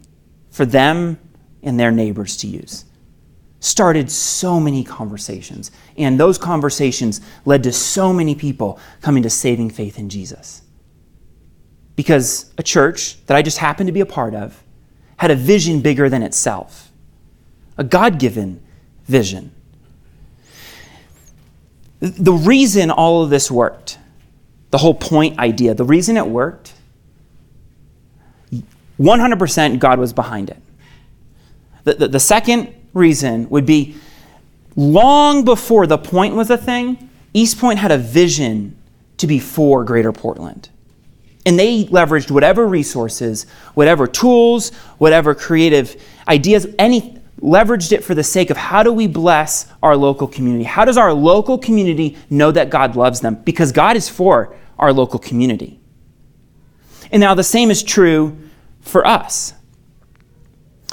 for 0.49 0.65
them 0.65 1.19
and 1.63 1.79
their 1.79 1.91
neighbors 1.91 2.37
to 2.37 2.47
use. 2.47 2.85
Started 3.61 4.11
so 4.11 4.59
many 4.59 4.83
conversations, 4.83 5.71
and 5.95 6.19
those 6.19 6.37
conversations 6.37 7.21
led 7.45 7.63
to 7.63 7.71
so 7.71 8.11
many 8.11 8.35
people 8.35 8.79
coming 9.01 9.23
to 9.23 9.29
saving 9.29 9.69
faith 9.69 9.97
in 9.97 10.09
Jesus. 10.09 10.63
Because 11.95 12.51
a 12.57 12.63
church 12.63 13.23
that 13.27 13.37
I 13.37 13.41
just 13.41 13.59
happened 13.59 13.87
to 13.87 13.93
be 13.93 14.01
a 14.01 14.05
part 14.05 14.33
of 14.33 14.61
had 15.17 15.31
a 15.31 15.35
vision 15.35 15.81
bigger 15.81 16.09
than 16.09 16.23
itself, 16.23 16.91
a 17.77 17.83
God 17.83 18.17
given 18.17 18.61
vision. 19.05 19.51
The 21.99 22.33
reason 22.33 22.89
all 22.89 23.23
of 23.23 23.29
this 23.29 23.51
worked, 23.51 23.99
the 24.71 24.79
whole 24.79 24.95
point 24.95 25.37
idea, 25.37 25.75
the 25.75 25.85
reason 25.85 26.17
it 26.17 26.25
worked, 26.25 26.73
100% 28.99 29.79
God 29.79 29.99
was 29.99 30.13
behind 30.13 30.49
it. 30.49 30.61
The, 31.83 31.93
the, 31.93 32.07
the, 32.07 32.19
second 32.19 32.73
reason 32.93 33.49
would 33.49 33.65
be 33.65 33.95
long 34.75 35.43
before 35.43 35.87
the 35.87 35.97
point 35.97 36.35
was 36.35 36.49
a 36.49 36.57
thing, 36.57 37.09
East 37.33 37.59
Point 37.59 37.79
had 37.79 37.91
a 37.91 37.97
vision 37.97 38.77
to 39.17 39.27
be 39.27 39.39
for 39.39 39.83
Greater 39.83 40.11
Portland. 40.11 40.69
And 41.45 41.57
they 41.57 41.85
leveraged 41.85 42.29
whatever 42.29 42.67
resources, 42.67 43.45
whatever 43.73 44.05
tools, 44.05 44.69
whatever 44.97 45.33
creative 45.33 46.01
ideas, 46.27 46.67
any 46.77 47.17
leveraged 47.41 47.91
it 47.91 48.03
for 48.03 48.13
the 48.13 48.23
sake 48.23 48.49
of 48.49 48.57
how 48.57 48.83
do 48.83 48.93
we 48.93 49.07
bless 49.07 49.71
our 49.81 49.97
local 49.97 50.27
community? 50.27 50.63
How 50.63 50.85
does 50.85 50.97
our 50.97 51.11
local 51.11 51.57
community 51.57 52.17
know 52.29 52.51
that 52.51 52.69
God 52.69 52.95
loves 52.95 53.21
them? 53.21 53.35
Because 53.35 53.71
God 53.71 53.95
is 53.95 54.07
for 54.07 54.55
our 54.77 54.93
local 54.93 55.19
community. 55.19 55.79
And 57.11 57.19
now 57.19 57.33
the 57.33 57.43
same 57.43 57.71
is 57.71 57.81
true 57.81 58.37
for 58.81 59.05
us. 59.05 59.53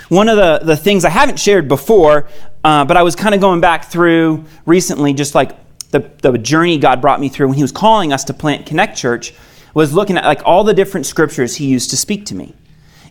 One 0.08 0.28
of 0.28 0.36
the, 0.36 0.60
the 0.64 0.76
things 0.76 1.04
I 1.04 1.10
haven't 1.10 1.38
shared 1.38 1.68
before, 1.68 2.28
uh, 2.64 2.84
but 2.84 2.96
I 2.96 3.02
was 3.02 3.14
kind 3.14 3.34
of 3.34 3.40
going 3.40 3.60
back 3.60 3.86
through 3.86 4.44
recently, 4.64 5.12
just 5.12 5.34
like 5.34 5.52
the, 5.90 6.10
the 6.22 6.38
journey 6.38 6.78
God 6.78 7.00
brought 7.00 7.20
me 7.20 7.28
through 7.28 7.48
when 7.48 7.56
He 7.56 7.62
was 7.62 7.72
calling 7.72 8.12
us 8.12 8.24
to 8.24 8.34
plant 8.34 8.66
Connect 8.66 8.96
Church, 8.96 9.34
was 9.74 9.92
looking 9.92 10.16
at 10.16 10.24
like 10.24 10.42
all 10.44 10.64
the 10.64 10.74
different 10.74 11.06
scriptures 11.06 11.56
He 11.56 11.66
used 11.66 11.90
to 11.90 11.96
speak 11.96 12.26
to 12.26 12.34
me. 12.34 12.54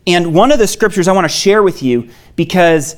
And 0.08 0.34
one 0.34 0.52
of 0.52 0.60
the 0.60 0.68
scriptures 0.68 1.08
I 1.08 1.12
want 1.12 1.26
to 1.26 1.30
share 1.30 1.62
with 1.62 1.84
you 1.84 2.10
because 2.36 2.96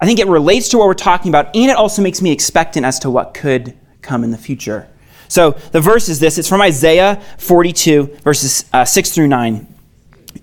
I 0.00 0.06
think 0.06 0.20
it 0.20 0.26
relates 0.28 0.68
to 0.70 0.78
what 0.78 0.86
we're 0.86 0.94
talking 0.94 1.28
about, 1.30 1.54
and 1.54 1.70
it 1.70 1.76
also 1.76 2.02
makes 2.02 2.22
me 2.22 2.30
expectant 2.30 2.86
as 2.86 2.98
to 3.00 3.10
what 3.10 3.34
could 3.34 3.76
come 4.02 4.22
in 4.22 4.30
the 4.30 4.38
future. 4.38 4.88
So 5.28 5.52
the 5.72 5.80
verse 5.80 6.08
is 6.08 6.20
this 6.20 6.38
it's 6.38 6.48
from 6.48 6.60
Isaiah 6.60 7.20
42, 7.38 8.18
verses 8.22 8.66
uh, 8.72 8.84
6 8.84 9.10
through 9.12 9.28
9. 9.28 9.66
It 10.34 10.42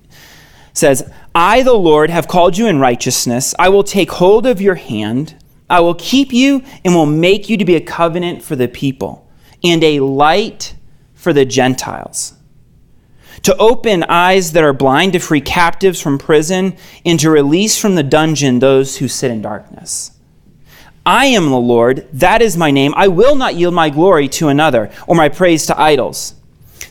says, 0.73 1.09
I, 1.33 1.63
the 1.63 1.73
Lord, 1.73 2.09
have 2.09 2.27
called 2.27 2.57
you 2.57 2.67
in 2.67 2.79
righteousness. 2.79 3.55
I 3.57 3.69
will 3.69 3.83
take 3.83 4.11
hold 4.11 4.45
of 4.45 4.61
your 4.61 4.75
hand. 4.75 5.35
I 5.69 5.79
will 5.79 5.95
keep 5.95 6.33
you 6.33 6.63
and 6.83 6.93
will 6.93 7.05
make 7.05 7.49
you 7.49 7.57
to 7.57 7.65
be 7.65 7.75
a 7.75 7.81
covenant 7.81 8.43
for 8.43 8.55
the 8.55 8.67
people 8.67 9.29
and 9.63 9.83
a 9.83 10.01
light 10.01 10.75
for 11.13 11.31
the 11.31 11.45
Gentiles 11.45 12.33
to 13.43 13.57
open 13.57 14.03
eyes 14.03 14.51
that 14.51 14.63
are 14.63 14.73
blind, 14.73 15.13
to 15.13 15.19
free 15.19 15.41
captives 15.41 15.99
from 15.99 16.17
prison, 16.17 16.75
and 17.05 17.19
to 17.19 17.29
release 17.29 17.77
from 17.77 17.95
the 17.95 18.03
dungeon 18.03 18.59
those 18.59 18.97
who 18.97 19.07
sit 19.07 19.31
in 19.31 19.41
darkness. 19.41 20.11
I 21.05 21.27
am 21.27 21.49
the 21.49 21.57
Lord, 21.57 22.07
that 22.13 22.41
is 22.41 22.55
my 22.55 22.69
name. 22.69 22.93
I 22.95 23.07
will 23.07 23.35
not 23.35 23.55
yield 23.55 23.73
my 23.73 23.89
glory 23.89 24.27
to 24.29 24.49
another, 24.49 24.91
or 25.07 25.15
my 25.15 25.29
praise 25.29 25.65
to 25.67 25.79
idols. 25.79 26.35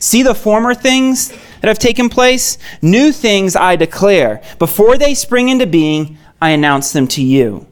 See 0.01 0.23
the 0.23 0.35
former 0.35 0.75
things 0.75 1.33
that 1.61 1.69
have 1.69 1.79
taken 1.79 2.09
place? 2.09 2.59
New 2.83 3.13
things 3.13 3.57
I 3.57 3.77
declare. 3.77 4.43
Before 4.59 4.97
they 4.97 5.15
spring 5.15 5.49
into 5.49 5.67
being, 5.67 6.19
I 6.41 6.51
announce 6.51 6.93
them 6.93 7.07
to 7.09 7.23
you. 7.23 7.67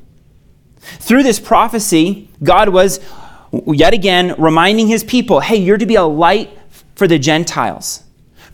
Through 0.80 1.22
this 1.22 1.40
prophecy, 1.40 2.28
God 2.42 2.70
was 2.70 3.00
yet 3.66 3.94
again 3.94 4.34
reminding 4.38 4.88
his 4.88 5.04
people 5.04 5.40
hey, 5.40 5.56
you're 5.56 5.78
to 5.78 5.86
be 5.86 5.94
a 5.94 6.04
light 6.04 6.56
for 6.94 7.06
the 7.06 7.18
Gentiles 7.18 8.04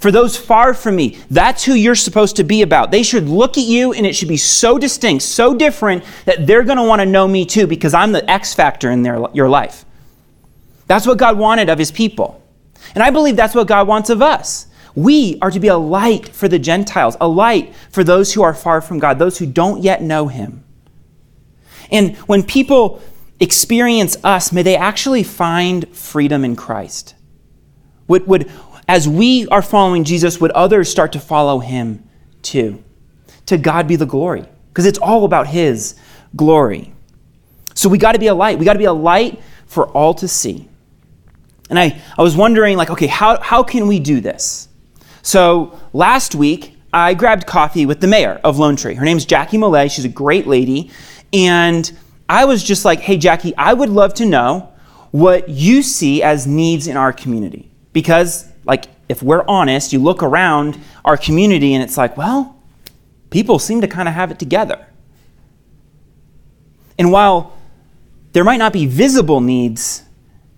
for 0.04 0.12
those 0.12 0.36
far 0.36 0.74
from 0.74 0.96
me. 0.96 1.18
That's 1.30 1.64
who 1.64 1.72
you're 1.72 1.94
supposed 1.94 2.36
to 2.36 2.44
be 2.44 2.60
about. 2.60 2.90
They 2.90 3.02
should 3.02 3.26
look 3.26 3.56
at 3.56 3.64
you 3.64 3.94
and 3.94 4.04
it 4.04 4.14
should 4.14 4.28
be 4.28 4.36
so 4.36 4.76
distinct, 4.78 5.24
so 5.24 5.54
different 5.54 6.04
that 6.26 6.46
they're 6.46 6.62
going 6.62 6.76
to 6.76 6.82
want 6.82 7.00
to 7.00 7.06
know 7.06 7.26
me 7.26 7.46
too 7.46 7.66
because 7.66 7.94
I'm 7.94 8.12
the 8.12 8.30
X 8.30 8.52
factor 8.52 8.90
in 8.90 9.02
their, 9.02 9.24
your 9.32 9.48
life. 9.48 9.86
That's 10.88 11.06
what 11.06 11.16
God 11.16 11.38
wanted 11.38 11.70
of 11.70 11.78
his 11.78 11.90
people. 11.90 12.42
And 12.94 13.02
I 13.02 13.08
believe 13.08 13.34
that's 13.34 13.54
what 13.54 13.66
God 13.66 13.88
wants 13.88 14.10
of 14.10 14.20
us. 14.20 14.66
We 14.96 15.38
are 15.42 15.50
to 15.50 15.58
be 15.60 15.68
a 15.68 15.76
light 15.76 16.28
for 16.28 16.46
the 16.46 16.58
Gentiles, 16.58 17.16
a 17.20 17.26
light 17.26 17.74
for 17.90 18.04
those 18.04 18.32
who 18.32 18.42
are 18.42 18.54
far 18.54 18.80
from 18.80 18.98
God, 18.98 19.18
those 19.18 19.38
who 19.38 19.46
don't 19.46 19.82
yet 19.82 20.02
know 20.02 20.28
him. 20.28 20.64
And 21.90 22.16
when 22.28 22.42
people 22.42 23.02
experience 23.40 24.16
us, 24.22 24.52
may 24.52 24.62
they 24.62 24.76
actually 24.76 25.24
find 25.24 25.88
freedom 25.88 26.44
in 26.44 26.54
Christ. 26.54 27.14
Would, 28.06 28.26
would, 28.26 28.50
as 28.86 29.08
we 29.08 29.48
are 29.48 29.62
following 29.62 30.04
Jesus, 30.04 30.40
would 30.40 30.52
others 30.52 30.88
start 30.88 31.12
to 31.12 31.20
follow 31.20 31.58
him 31.58 32.08
too? 32.42 32.82
To 33.46 33.58
God 33.58 33.88
be 33.88 33.96
the 33.96 34.06
glory, 34.06 34.44
because 34.68 34.86
it's 34.86 34.98
all 34.98 35.24
about 35.24 35.48
his 35.48 35.96
glory. 36.36 36.94
So 37.74 37.88
we 37.88 37.98
got 37.98 38.12
to 38.12 38.18
be 38.18 38.28
a 38.28 38.34
light. 38.34 38.58
We 38.58 38.64
got 38.64 38.74
to 38.74 38.78
be 38.78 38.84
a 38.84 38.92
light 38.92 39.42
for 39.66 39.88
all 39.88 40.14
to 40.14 40.28
see. 40.28 40.68
And 41.68 41.78
I, 41.78 42.00
I 42.16 42.22
was 42.22 42.36
wondering, 42.36 42.76
like, 42.76 42.90
okay, 42.90 43.08
how, 43.08 43.40
how 43.40 43.62
can 43.62 43.86
we 43.88 43.98
do 43.98 44.20
this? 44.20 44.68
So 45.24 45.80
last 45.94 46.34
week, 46.34 46.76
I 46.92 47.14
grabbed 47.14 47.46
coffee 47.46 47.86
with 47.86 48.00
the 48.00 48.06
mayor 48.06 48.40
of 48.44 48.58
Lone 48.58 48.76
Tree. 48.76 48.94
Her 48.94 49.06
name's 49.06 49.24
Jackie 49.24 49.56
Millet. 49.56 49.90
She's 49.90 50.04
a 50.04 50.08
great 50.10 50.46
lady. 50.46 50.90
And 51.32 51.90
I 52.28 52.44
was 52.44 52.62
just 52.62 52.84
like, 52.84 53.00
hey, 53.00 53.16
Jackie, 53.16 53.56
I 53.56 53.72
would 53.72 53.88
love 53.88 54.12
to 54.14 54.26
know 54.26 54.70
what 55.12 55.48
you 55.48 55.82
see 55.82 56.22
as 56.22 56.46
needs 56.46 56.86
in 56.86 56.98
our 56.98 57.10
community. 57.10 57.70
Because 57.94 58.52
like, 58.66 58.84
if 59.08 59.22
we're 59.22 59.44
honest, 59.48 59.94
you 59.94 59.98
look 59.98 60.22
around 60.22 60.78
our 61.06 61.16
community 61.16 61.72
and 61.72 61.82
it's 61.82 61.96
like, 61.96 62.18
well, 62.18 62.60
people 63.30 63.58
seem 63.58 63.80
to 63.80 63.88
kind 63.88 64.08
of 64.08 64.14
have 64.14 64.30
it 64.30 64.38
together. 64.38 64.86
And 66.98 67.10
while 67.10 67.56
there 68.32 68.44
might 68.44 68.58
not 68.58 68.74
be 68.74 68.84
visible 68.84 69.40
needs, 69.40 70.02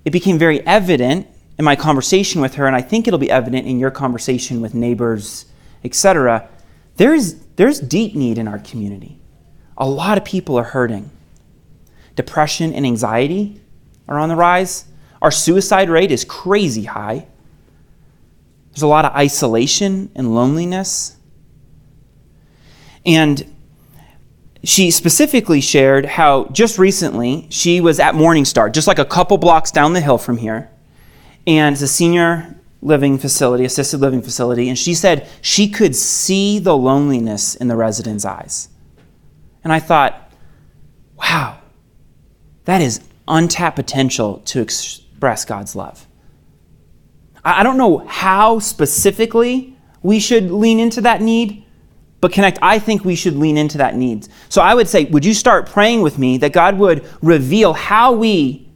it 0.05 0.11
became 0.11 0.39
very 0.39 0.61
evident 0.67 1.29
in 1.59 1.65
my 1.65 1.77
conversation 1.77 2.41
with 2.41 2.55
her, 2.55 2.67
and 2.67 2.77
I 2.77 2.83
think 2.83 3.07
it'll 3.07 3.19
be 3.19 3.31
evident 3.31 3.67
in 3.67 3.79
your 3.79 3.91
conversation 3.91 4.61
with 4.61 4.75
neighbors, 4.75 5.47
etc. 5.85 6.49
There's, 6.97 7.35
there's 7.57 7.81
deep 7.81 8.15
need 8.15 8.39
in 8.39 8.47
our 8.47 8.59
community. 8.59 9.19
A 9.79 9.89
lot 9.89 10.19
of 10.19 10.25
people 10.25 10.57
are 10.59 10.65
hurting. 10.65 11.11
Depression 12.15 12.73
and 12.73 12.87
anxiety 12.87 13.61
are 14.09 14.19
on 14.19 14.29
the 14.29 14.37
rise. 14.37 14.87
Our 15.23 15.31
suicide 15.31 15.91
rate 15.91 16.11
is 16.11 16.25
crazy 16.25 16.85
high. 16.85 17.27
There's 18.71 18.83
a 18.83 18.87
lot 18.87 19.05
of 19.05 19.13
isolation 19.13 20.11
and 20.15 20.35
loneliness. 20.35 21.17
And 23.05 23.55
she 24.63 24.91
specifically 24.91 25.61
shared 25.61 26.05
how 26.05 26.47
just 26.47 26.79
recently 26.79 27.47
she 27.51 27.81
was 27.81 28.01
at 28.01 28.15
Morningstar, 28.15 28.73
just 28.73 28.89
like 28.89 28.99
a 28.99 29.05
couple 29.05 29.39
blocks 29.39 29.71
down 29.71 29.93
the 29.93 30.01
hill 30.01 30.19
from 30.19 30.37
here. 30.37 30.71
And 31.47 31.75
it's 31.75 31.83
a 31.83 31.89
senior 31.89 32.57
living 32.83 33.19
facility, 33.19 33.65
assisted 33.65 34.01
living 34.01 34.23
facility. 34.23 34.69
And 34.69 34.79
she 34.79 34.95
said 34.95 35.29
she 35.41 35.69
could 35.69 35.95
see 35.95 36.59
the 36.59 36.77
loneliness 36.77 37.55
in 37.55 37.69
the 37.69 37.77
residents' 37.77 38.25
eyes. 38.25 38.69
And 39.65 39.73
I 39.73 39.81
thought, 39.81 40.33
wow, 41.19 41.59
that 42.65 42.81
is 42.81 43.01
untapped 43.27 43.77
potential 43.77 44.39
to 44.47 44.61
express 44.61 45.45
God's 45.45 45.75
love. 45.75 46.07
I 47.45 47.63
don't 47.63 47.79
know 47.79 47.99
how 47.99 48.59
specifically 48.59 49.77
we 50.03 50.19
should 50.21 50.51
lean 50.51 50.81
into 50.81 51.01
that 51.03 51.23
need, 51.23 51.65
but 52.21 52.33
Connect, 52.33 52.59
I 52.61 52.79
think 52.79 53.05
we 53.05 53.15
should 53.15 53.37
lean 53.37 53.57
into 53.57 53.79
that 53.79 53.95
need. 53.95 54.27
So 54.49 54.63
I 54.63 54.75
would 54.75 54.89
say, 54.89 55.05
would 55.05 55.25
you 55.25 55.35
start 55.35 55.69
praying 55.69 56.03
with 56.03 56.19
me 56.19 56.39
that 56.39 56.53
God 56.53 56.79
would 56.79 57.07
reveal 57.23 57.73
how 57.73 58.13
we 58.13 58.69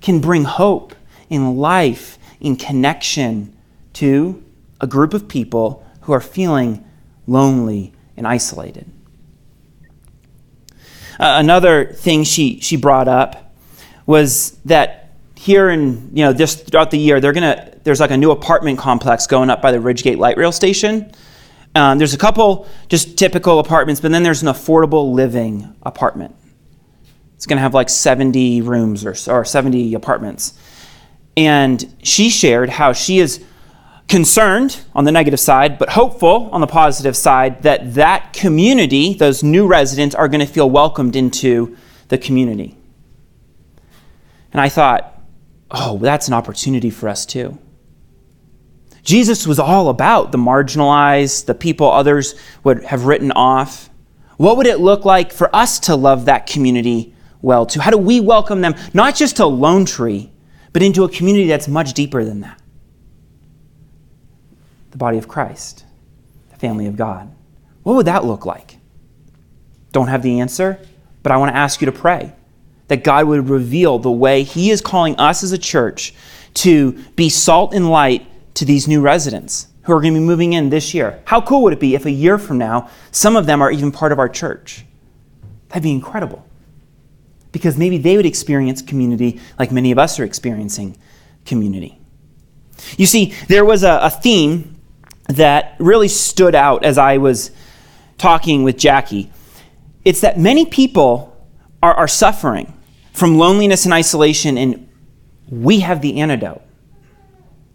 can 0.00 0.20
bring 0.20 0.44
hope 0.44 0.94
in 1.28 1.56
life, 1.56 2.18
in 2.40 2.56
connection 2.56 3.56
to 3.94 4.42
a 4.80 4.86
group 4.86 5.14
of 5.14 5.28
people 5.28 5.86
who 6.02 6.12
are 6.12 6.20
feeling 6.20 6.84
lonely 7.26 7.92
and 8.16 8.26
isolated? 8.26 8.90
Uh, 11.18 11.36
another 11.38 11.86
thing 11.86 12.24
she, 12.24 12.60
she 12.60 12.76
brought 12.76 13.08
up 13.08 13.54
was 14.04 14.52
that 14.64 15.10
here 15.34 15.68
in 15.68 16.10
you 16.14 16.24
know 16.24 16.32
just 16.32 16.66
throughout 16.66 16.90
the 16.90 16.98
year 16.98 17.20
they're 17.20 17.32
gonna 17.32 17.72
there's 17.84 18.00
like 18.00 18.10
a 18.10 18.16
new 18.16 18.30
apartment 18.30 18.78
complex 18.78 19.26
going 19.26 19.50
up 19.50 19.60
by 19.60 19.70
the 19.70 19.78
ridgegate 19.78 20.16
light 20.16 20.36
rail 20.36 20.50
station 20.50 21.12
Um, 21.76 21.98
there's 21.98 22.14
a 22.14 22.18
couple 22.18 22.66
just 22.88 23.18
typical 23.18 23.58
apartments, 23.58 24.00
but 24.00 24.10
then 24.10 24.22
there's 24.22 24.40
an 24.40 24.48
affordable 24.48 25.12
living 25.12 25.74
apartment. 25.82 26.34
It's 27.34 27.44
going 27.44 27.58
to 27.58 27.62
have 27.62 27.74
like 27.74 27.90
70 27.90 28.62
rooms 28.62 29.04
or, 29.04 29.14
or 29.30 29.44
70 29.44 29.92
apartments. 29.92 30.54
And 31.36 31.94
she 32.02 32.30
shared 32.30 32.70
how 32.70 32.92
she 32.92 33.18
is 33.18 33.44
concerned 34.08 34.84
on 34.94 35.04
the 35.04 35.12
negative 35.12 35.40
side, 35.40 35.78
but 35.78 35.90
hopeful 35.90 36.48
on 36.52 36.60
the 36.60 36.66
positive 36.66 37.16
side 37.16 37.62
that 37.62 37.94
that 37.94 38.32
community, 38.32 39.14
those 39.14 39.42
new 39.42 39.66
residents, 39.66 40.14
are 40.14 40.28
going 40.28 40.40
to 40.40 40.46
feel 40.46 40.70
welcomed 40.70 41.16
into 41.16 41.76
the 42.08 42.18
community. 42.18 42.76
And 44.52 44.60
I 44.60 44.68
thought, 44.68 45.20
oh, 45.70 45.98
that's 45.98 46.28
an 46.28 46.34
opportunity 46.34 46.90
for 46.90 47.08
us 47.08 47.26
too. 47.26 47.58
Jesus 49.02 49.46
was 49.46 49.58
all 49.58 49.88
about 49.88 50.32
the 50.32 50.38
marginalized, 50.38 51.46
the 51.46 51.54
people 51.54 51.90
others 51.90 52.34
would 52.64 52.84
have 52.84 53.04
written 53.04 53.32
off. 53.32 53.88
What 54.36 54.56
would 54.56 54.66
it 54.66 54.80
look 54.80 55.04
like 55.04 55.32
for 55.32 55.54
us 55.54 55.78
to 55.80 55.94
love 55.94 56.24
that 56.24 56.46
community 56.46 57.14
well 57.40 57.66
too? 57.66 57.80
How 57.80 57.90
do 57.90 57.98
we 57.98 58.20
welcome 58.20 58.62
them, 58.62 58.74
not 58.94 59.14
just 59.14 59.36
to 59.36 59.46
Lone 59.46 59.84
Tree, 59.84 60.32
but 60.76 60.82
into 60.82 61.04
a 61.04 61.08
community 61.08 61.46
that's 61.46 61.68
much 61.68 61.94
deeper 61.94 62.22
than 62.22 62.40
that? 62.40 62.60
The 64.90 64.98
body 64.98 65.16
of 65.16 65.26
Christ, 65.26 65.86
the 66.50 66.56
family 66.56 66.84
of 66.84 66.98
God. 66.98 67.34
What 67.82 67.96
would 67.96 68.04
that 68.04 68.26
look 68.26 68.44
like? 68.44 68.76
Don't 69.92 70.08
have 70.08 70.22
the 70.22 70.40
answer, 70.40 70.78
but 71.22 71.32
I 71.32 71.38
want 71.38 71.50
to 71.50 71.56
ask 71.56 71.80
you 71.80 71.86
to 71.86 71.92
pray 71.92 72.34
that 72.88 73.04
God 73.04 73.24
would 73.24 73.48
reveal 73.48 73.98
the 73.98 74.10
way 74.10 74.42
He 74.42 74.70
is 74.70 74.82
calling 74.82 75.16
us 75.16 75.42
as 75.42 75.52
a 75.52 75.56
church 75.56 76.12
to 76.52 76.92
be 77.14 77.30
salt 77.30 77.72
and 77.72 77.88
light 77.88 78.26
to 78.56 78.66
these 78.66 78.86
new 78.86 79.00
residents 79.00 79.68
who 79.84 79.94
are 79.94 80.00
going 80.02 80.12
to 80.12 80.20
be 80.20 80.26
moving 80.26 80.52
in 80.52 80.68
this 80.68 80.92
year. 80.92 81.22
How 81.24 81.40
cool 81.40 81.62
would 81.62 81.72
it 81.72 81.80
be 81.80 81.94
if 81.94 82.04
a 82.04 82.10
year 82.10 82.36
from 82.36 82.58
now, 82.58 82.90
some 83.12 83.34
of 83.34 83.46
them 83.46 83.62
are 83.62 83.70
even 83.70 83.92
part 83.92 84.12
of 84.12 84.18
our 84.18 84.28
church? 84.28 84.84
That'd 85.68 85.84
be 85.84 85.92
incredible. 85.92 86.45
Because 87.56 87.78
maybe 87.78 87.96
they 87.96 88.18
would 88.18 88.26
experience 88.26 88.82
community 88.82 89.40
like 89.58 89.72
many 89.72 89.90
of 89.90 89.98
us 89.98 90.20
are 90.20 90.24
experiencing 90.24 90.98
community. 91.46 91.98
You 92.98 93.06
see, 93.06 93.32
there 93.48 93.64
was 93.64 93.82
a, 93.82 93.98
a 94.02 94.10
theme 94.10 94.76
that 95.28 95.74
really 95.78 96.08
stood 96.08 96.54
out 96.54 96.84
as 96.84 96.98
I 96.98 97.16
was 97.16 97.50
talking 98.18 98.62
with 98.62 98.76
Jackie. 98.76 99.32
It's 100.04 100.20
that 100.20 100.38
many 100.38 100.66
people 100.66 101.34
are, 101.82 101.94
are 101.94 102.08
suffering 102.08 102.74
from 103.14 103.38
loneliness 103.38 103.86
and 103.86 103.94
isolation, 103.94 104.58
and 104.58 104.86
we 105.48 105.80
have 105.80 106.02
the 106.02 106.20
antidote 106.20 106.60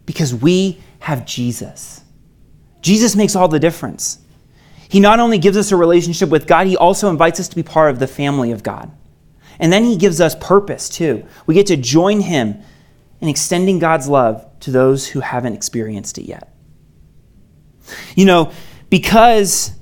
because 0.06 0.32
we 0.32 0.80
have 1.00 1.26
Jesus. 1.26 2.02
Jesus 2.82 3.16
makes 3.16 3.34
all 3.34 3.48
the 3.48 3.58
difference. 3.58 4.20
He 4.88 5.00
not 5.00 5.18
only 5.18 5.38
gives 5.38 5.56
us 5.56 5.72
a 5.72 5.76
relationship 5.76 6.28
with 6.28 6.46
God, 6.46 6.68
he 6.68 6.76
also 6.76 7.10
invites 7.10 7.40
us 7.40 7.48
to 7.48 7.56
be 7.56 7.64
part 7.64 7.90
of 7.90 7.98
the 7.98 8.06
family 8.06 8.52
of 8.52 8.62
God. 8.62 8.92
And 9.58 9.72
then 9.72 9.84
he 9.84 9.96
gives 9.96 10.20
us 10.20 10.34
purpose 10.40 10.88
too. 10.88 11.26
We 11.46 11.54
get 11.54 11.66
to 11.68 11.76
join 11.76 12.20
him 12.20 12.62
in 13.20 13.28
extending 13.28 13.78
God's 13.78 14.08
love 14.08 14.46
to 14.60 14.70
those 14.70 15.06
who 15.06 15.20
haven't 15.20 15.54
experienced 15.54 16.18
it 16.18 16.24
yet. 16.24 16.54
You 18.14 18.24
know, 18.24 18.52
because 18.90 19.72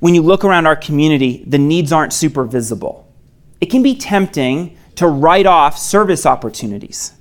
when 0.00 0.14
you 0.14 0.22
look 0.22 0.44
around 0.44 0.66
our 0.66 0.76
community, 0.76 1.44
the 1.46 1.58
needs 1.58 1.92
aren't 1.92 2.12
super 2.12 2.44
visible, 2.44 3.12
it 3.60 3.66
can 3.66 3.82
be 3.82 3.94
tempting 3.94 4.76
to 4.96 5.06
write 5.06 5.46
off 5.46 5.78
service 5.78 6.26
opportunities. 6.26 7.12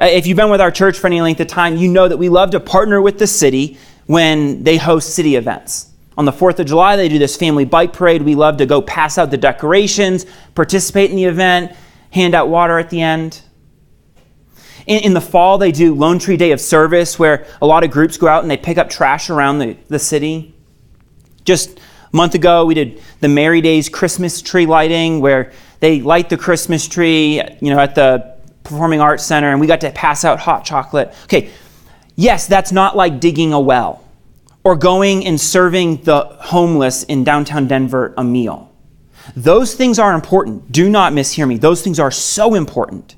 Uh, 0.00 0.06
if 0.06 0.26
you've 0.26 0.36
been 0.36 0.50
with 0.50 0.60
our 0.60 0.70
church 0.70 0.98
for 0.98 1.06
any 1.06 1.20
length 1.20 1.40
of 1.40 1.46
time, 1.46 1.76
you 1.76 1.88
know 1.88 2.08
that 2.08 2.16
we 2.16 2.28
love 2.28 2.50
to 2.50 2.60
partner 2.60 3.00
with 3.00 3.18
the 3.18 3.26
city 3.26 3.78
when 4.06 4.64
they 4.64 4.76
host 4.76 5.14
city 5.14 5.36
events. 5.36 5.91
On 6.16 6.24
the 6.24 6.32
4th 6.32 6.58
of 6.58 6.66
July, 6.66 6.96
they 6.96 7.08
do 7.08 7.18
this 7.18 7.36
family 7.36 7.64
bike 7.64 7.92
parade. 7.92 8.22
We 8.22 8.34
love 8.34 8.58
to 8.58 8.66
go 8.66 8.82
pass 8.82 9.16
out 9.16 9.30
the 9.30 9.38
decorations, 9.38 10.26
participate 10.54 11.10
in 11.10 11.16
the 11.16 11.24
event, 11.24 11.74
hand 12.10 12.34
out 12.34 12.48
water 12.48 12.78
at 12.78 12.90
the 12.90 13.00
end. 13.00 13.40
In, 14.86 15.04
in, 15.04 15.14
the 15.14 15.20
fall, 15.20 15.58
they 15.58 15.72
do 15.72 15.94
Lone 15.94 16.18
Tree 16.18 16.36
Day 16.36 16.52
of 16.52 16.60
Service, 16.60 17.18
where 17.18 17.46
a 17.62 17.66
lot 17.66 17.84
of 17.84 17.90
groups 17.90 18.16
go 18.18 18.26
out 18.26 18.42
and 18.42 18.50
they 18.50 18.56
pick 18.56 18.78
up 18.78 18.90
trash 18.90 19.30
around 19.30 19.58
the, 19.58 19.76
the 19.88 19.98
city. 19.98 20.54
Just 21.44 21.78
a 21.78 22.16
month 22.16 22.34
ago, 22.34 22.66
we 22.66 22.74
did 22.74 23.00
the 23.20 23.28
Merry 23.28 23.60
Days 23.60 23.88
Christmas 23.88 24.42
tree 24.42 24.66
lighting, 24.66 25.20
where 25.20 25.52
they 25.80 26.02
light 26.02 26.28
the 26.28 26.36
Christmas 26.36 26.86
tree, 26.86 27.40
you 27.60 27.70
know, 27.70 27.78
at 27.78 27.94
the 27.94 28.36
Performing 28.64 29.00
Arts 29.00 29.24
Center, 29.24 29.50
and 29.50 29.60
we 29.60 29.66
got 29.66 29.80
to 29.80 29.90
pass 29.92 30.24
out 30.24 30.38
hot 30.38 30.64
chocolate. 30.64 31.14
Okay, 31.24 31.50
yes, 32.16 32.46
that's 32.46 32.70
not 32.70 32.96
like 32.96 33.18
digging 33.18 33.52
a 33.52 33.60
well 33.60 34.01
or 34.64 34.76
going 34.76 35.26
and 35.26 35.40
serving 35.40 36.02
the 36.02 36.24
homeless 36.40 37.02
in 37.04 37.24
downtown 37.24 37.66
Denver 37.66 38.14
a 38.16 38.24
meal. 38.24 38.72
Those 39.36 39.74
things 39.74 39.98
are 39.98 40.14
important. 40.14 40.72
Do 40.72 40.88
not 40.88 41.12
mishear 41.12 41.46
me. 41.46 41.56
Those 41.56 41.82
things 41.82 41.98
are 41.98 42.10
so 42.10 42.54
important. 42.54 43.16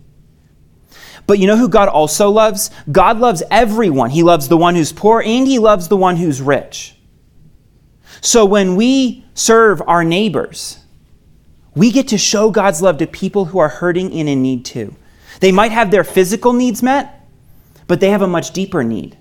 But 1.26 1.38
you 1.38 1.46
know 1.46 1.56
who 1.56 1.68
God 1.68 1.88
also 1.88 2.30
loves? 2.30 2.70
God 2.90 3.18
loves 3.18 3.42
everyone. 3.50 4.10
He 4.10 4.22
loves 4.22 4.48
the 4.48 4.56
one 4.56 4.74
who's 4.74 4.92
poor 4.92 5.22
and 5.22 5.46
he 5.46 5.58
loves 5.58 5.88
the 5.88 5.96
one 5.96 6.16
who's 6.16 6.42
rich. 6.42 6.96
So 8.20 8.44
when 8.44 8.76
we 8.76 9.24
serve 9.34 9.82
our 9.86 10.04
neighbors, 10.04 10.78
we 11.74 11.90
get 11.90 12.08
to 12.08 12.18
show 12.18 12.50
God's 12.50 12.82
love 12.82 12.98
to 12.98 13.06
people 13.06 13.46
who 13.46 13.58
are 13.58 13.68
hurting 13.68 14.12
and 14.12 14.28
in 14.28 14.42
need 14.42 14.64
too. 14.64 14.94
They 15.40 15.52
might 15.52 15.72
have 15.72 15.90
their 15.90 16.04
physical 16.04 16.52
needs 16.52 16.82
met, 16.82 17.26
but 17.86 18.00
they 18.00 18.10
have 18.10 18.22
a 18.22 18.26
much 18.26 18.52
deeper 18.52 18.84
need 18.84 19.18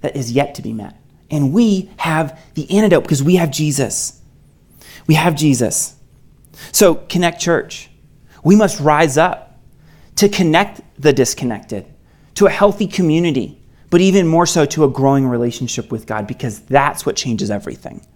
that 0.00 0.16
is 0.16 0.32
yet 0.32 0.54
to 0.54 0.62
be 0.62 0.72
met. 0.72 0.99
And 1.30 1.52
we 1.52 1.90
have 1.98 2.38
the 2.54 2.70
antidote 2.70 3.04
because 3.04 3.22
we 3.22 3.36
have 3.36 3.50
Jesus. 3.50 4.20
We 5.06 5.14
have 5.14 5.34
Jesus. 5.34 5.96
So, 6.72 6.96
Connect 6.96 7.40
Church, 7.40 7.88
we 8.42 8.56
must 8.56 8.80
rise 8.80 9.16
up 9.16 9.58
to 10.16 10.28
connect 10.28 10.80
the 11.00 11.12
disconnected 11.12 11.86
to 12.34 12.46
a 12.46 12.50
healthy 12.50 12.86
community, 12.86 13.60
but 13.90 14.00
even 14.00 14.26
more 14.26 14.46
so 14.46 14.64
to 14.66 14.84
a 14.84 14.88
growing 14.88 15.26
relationship 15.26 15.90
with 15.90 16.06
God 16.06 16.26
because 16.26 16.60
that's 16.60 17.06
what 17.06 17.16
changes 17.16 17.50
everything. 17.50 18.06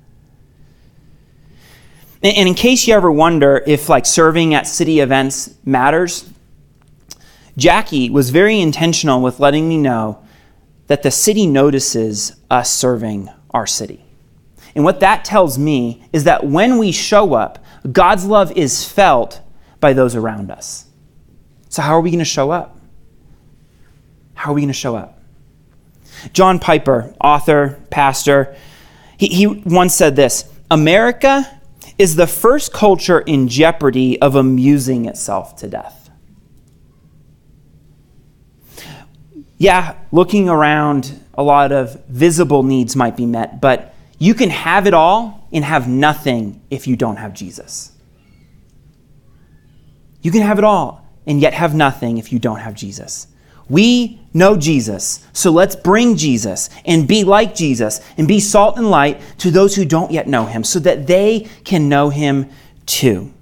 And 2.22 2.48
in 2.48 2.55
case 2.55 2.87
you 2.87 2.94
ever 2.94 3.12
wonder 3.12 3.62
if 3.66 3.90
like 3.90 4.07
serving 4.07 4.55
at 4.55 4.66
city 4.66 5.00
events 5.00 5.55
matters, 5.64 6.29
Jackie 7.57 8.09
was 8.09 8.31
very 8.31 8.61
intentional 8.61 9.20
with 9.20 9.40
letting 9.40 9.68
me 9.68 9.77
know 9.77 10.23
that 10.86 11.02
the 11.02 11.10
city 11.10 11.46
notices 11.46 12.36
us 12.50 12.72
serving 12.72 13.30
our 13.50 13.66
city. 13.66 14.04
And 14.74 14.84
what 14.84 15.00
that 15.00 15.24
tells 15.24 15.58
me 15.58 16.04
is 16.12 16.24
that 16.24 16.44
when 16.44 16.78
we 16.78 16.92
show 16.92 17.34
up, 17.34 17.64
God's 17.90 18.24
love 18.24 18.52
is 18.52 18.86
felt 18.86 19.40
by 19.80 19.92
those 19.92 20.14
around 20.14 20.50
us. 20.50 20.86
So, 21.68 21.82
how 21.82 21.96
are 21.96 22.00
we 22.00 22.10
going 22.10 22.18
to 22.18 22.24
show 22.24 22.50
up? 22.50 22.78
How 24.34 24.50
are 24.50 24.54
we 24.54 24.60
going 24.60 24.68
to 24.68 24.74
show 24.74 24.96
up? 24.96 25.20
John 26.32 26.58
Piper, 26.58 27.14
author, 27.20 27.80
pastor, 27.90 28.56
he, 29.16 29.28
he 29.28 29.46
once 29.46 29.94
said 29.94 30.16
this 30.16 30.50
America 30.70 31.60
is 31.98 32.16
the 32.16 32.26
first 32.26 32.72
culture 32.72 33.20
in 33.20 33.48
jeopardy 33.48 34.20
of 34.20 34.34
amusing 34.34 35.06
itself 35.06 35.56
to 35.56 35.68
death. 35.68 36.03
Yeah, 39.58 39.96
looking 40.10 40.48
around, 40.48 41.20
a 41.34 41.42
lot 41.42 41.72
of 41.72 42.04
visible 42.06 42.62
needs 42.62 42.96
might 42.96 43.16
be 43.16 43.26
met, 43.26 43.60
but 43.60 43.94
you 44.18 44.34
can 44.34 44.50
have 44.50 44.86
it 44.86 44.94
all 44.94 45.46
and 45.52 45.64
have 45.64 45.88
nothing 45.88 46.62
if 46.70 46.86
you 46.86 46.96
don't 46.96 47.16
have 47.16 47.34
Jesus. 47.34 47.92
You 50.22 50.30
can 50.30 50.40
have 50.40 50.58
it 50.58 50.64
all 50.64 51.06
and 51.26 51.40
yet 51.40 51.52
have 51.52 51.74
nothing 51.74 52.16
if 52.16 52.32
you 52.32 52.38
don't 52.38 52.60
have 52.60 52.74
Jesus. 52.74 53.26
We 53.68 54.20
know 54.32 54.56
Jesus, 54.56 55.26
so 55.34 55.50
let's 55.50 55.76
bring 55.76 56.16
Jesus 56.16 56.70
and 56.86 57.06
be 57.06 57.24
like 57.24 57.54
Jesus 57.54 58.00
and 58.16 58.26
be 58.26 58.40
salt 58.40 58.78
and 58.78 58.90
light 58.90 59.20
to 59.38 59.50
those 59.50 59.76
who 59.76 59.84
don't 59.84 60.10
yet 60.10 60.26
know 60.26 60.46
him 60.46 60.64
so 60.64 60.78
that 60.80 61.06
they 61.06 61.48
can 61.64 61.90
know 61.90 62.08
him 62.08 62.48
too. 62.86 63.33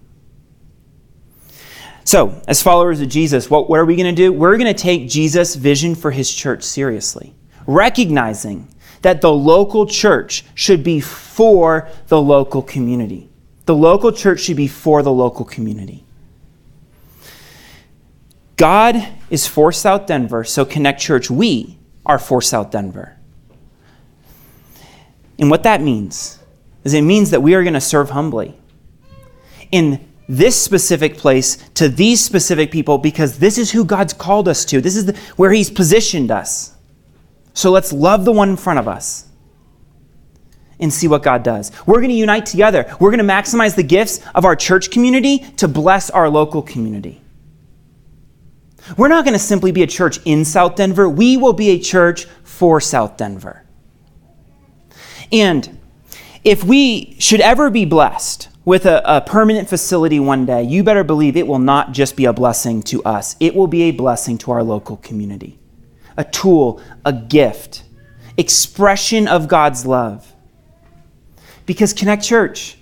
So, 2.05 2.43
as 2.49 2.63
followers 2.63 3.01
of 3.01 3.09
Jesus, 3.09 3.49
what, 3.49 3.71
what 3.71 3.79
are 3.79 3.85
we 3.85 3.97
going 3.97 4.15
to 4.15 4.23
do? 4.23 4.33
We're 4.33 4.57
going 4.57 4.75
to 4.75 4.81
take 4.81 5.09
Jesus' 5.09 5.55
vision 5.55 5.95
for 5.95 6.11
his 6.11 6.33
church 6.33 6.63
seriously, 6.63 7.35
recognizing 7.67 8.69
that 9.03 9.21
the 9.21 9.33
local 9.33 9.87
church 9.87 10.45
should 10.55 10.83
be 10.83 11.01
for 11.01 11.89
the 12.09 12.21
local 12.21 12.63
community. 12.63 13.29
The 13.67 13.75
local 13.75 14.13
church 14.13 14.41
should 14.41 14.57
be 14.57 14.67
for 14.69 15.03
the 15.03 15.13
local 15.13 15.45
community. 15.45 16.05
God 18.57 19.09
is 19.31 19.47
for 19.47 19.73
South 19.73 20.07
Denver, 20.07 20.45
so 20.45 20.65
Connect 20.65 21.01
Church, 21.01 21.31
we 21.31 21.79
are 22.05 22.19
for 22.19 22.43
South 22.43 22.71
Denver. 22.71 23.17
And 25.39 25.51
what 25.51 25.63
that 25.65 25.81
means 25.81 26.39
is 26.85 26.95
it 26.95 27.03
means 27.03 27.31
that 27.31 27.43
we 27.43 27.55
are 27.55 27.63
going 27.63 27.75
to 27.75 27.81
serve 27.81 28.11
humbly 28.11 28.57
in 29.71 30.12
this 30.29 30.61
specific 30.61 31.17
place 31.17 31.57
to 31.75 31.89
these 31.89 32.25
specific 32.25 32.71
people 32.71 32.99
because 32.99 33.39
this 33.39 33.59
is 33.59 33.71
who 33.71 33.85
God's 33.85 34.13
called 34.13 34.49
us 34.49 34.65
to. 34.67 34.81
This 34.81 34.97
is 34.97 35.07
the, 35.07 35.19
where 35.37 35.53
He's 35.53 35.71
positioned 35.71 36.31
us. 36.31 36.77
So 37.55 37.71
let's 37.71 37.93
love 37.93 38.25
the 38.25 38.33
one 38.33 38.51
in 38.51 38.57
front 38.57 38.79
of 38.79 38.89
us 38.89 39.27
and 40.81 40.93
see 40.93 41.07
what 41.07 41.23
God 41.23 41.43
does. 41.43 41.71
We're 41.87 42.01
going 42.01 42.09
to 42.09 42.15
unite 42.15 42.47
together. 42.47 42.95
We're 42.99 43.11
going 43.11 43.27
to 43.27 43.33
maximize 43.33 43.77
the 43.77 43.83
gifts 43.83 44.21
of 44.35 44.45
our 44.45 44.57
church 44.57 44.91
community 44.91 45.39
to 45.59 45.69
bless 45.69 46.11
our 46.11 46.29
local 46.29 46.63
community. 46.63 47.21
We're 48.97 49.09
not 49.09 49.25
going 49.25 49.35
to 49.35 49.39
simply 49.39 49.71
be 49.71 49.83
a 49.83 49.87
church 49.87 50.19
in 50.25 50.45
South 50.45 50.75
Denver, 50.75 51.09
we 51.09 51.37
will 51.37 51.53
be 51.53 51.71
a 51.71 51.79
church 51.79 52.27
for 52.43 52.81
South 52.81 53.17
Denver. 53.17 53.65
And 55.31 55.79
if 56.45 56.65
we 56.65 57.17
should 57.19 57.41
ever 57.41 57.71
be 57.71 57.85
blessed 57.85 58.49
with 58.65 58.87
a, 58.87 59.03
a, 59.05 59.21
permanent 59.21 59.69
facility 59.69 60.21
one 60.21 60.47
day, 60.47 60.63
you 60.63 60.85
better 60.85 61.03
believe 61.03 61.37
it 61.37 61.47
will 61.47 61.59
not 61.59 61.93
just 61.93 62.17
be 62.17 62.27
a 62.27 62.33
blessing 62.33 62.83
to 62.85 63.03
us, 63.03 63.35
it 63.41 63.55
will 63.55 63.67
be 63.67 63.83
a 63.83 63.91
blessing 63.91 64.39
to 64.39 64.53
our 64.53 64.63
local 64.63 64.97
community. 64.99 65.59
A 66.17 66.25
tool, 66.25 66.81
a 67.05 67.13
gift, 67.13 67.85
expression 68.37 69.27
of 69.27 69.49
God's 69.49 69.87
love. 69.87 70.33
Because 71.67 71.93
Connect 71.93 72.23
Church, 72.23 72.77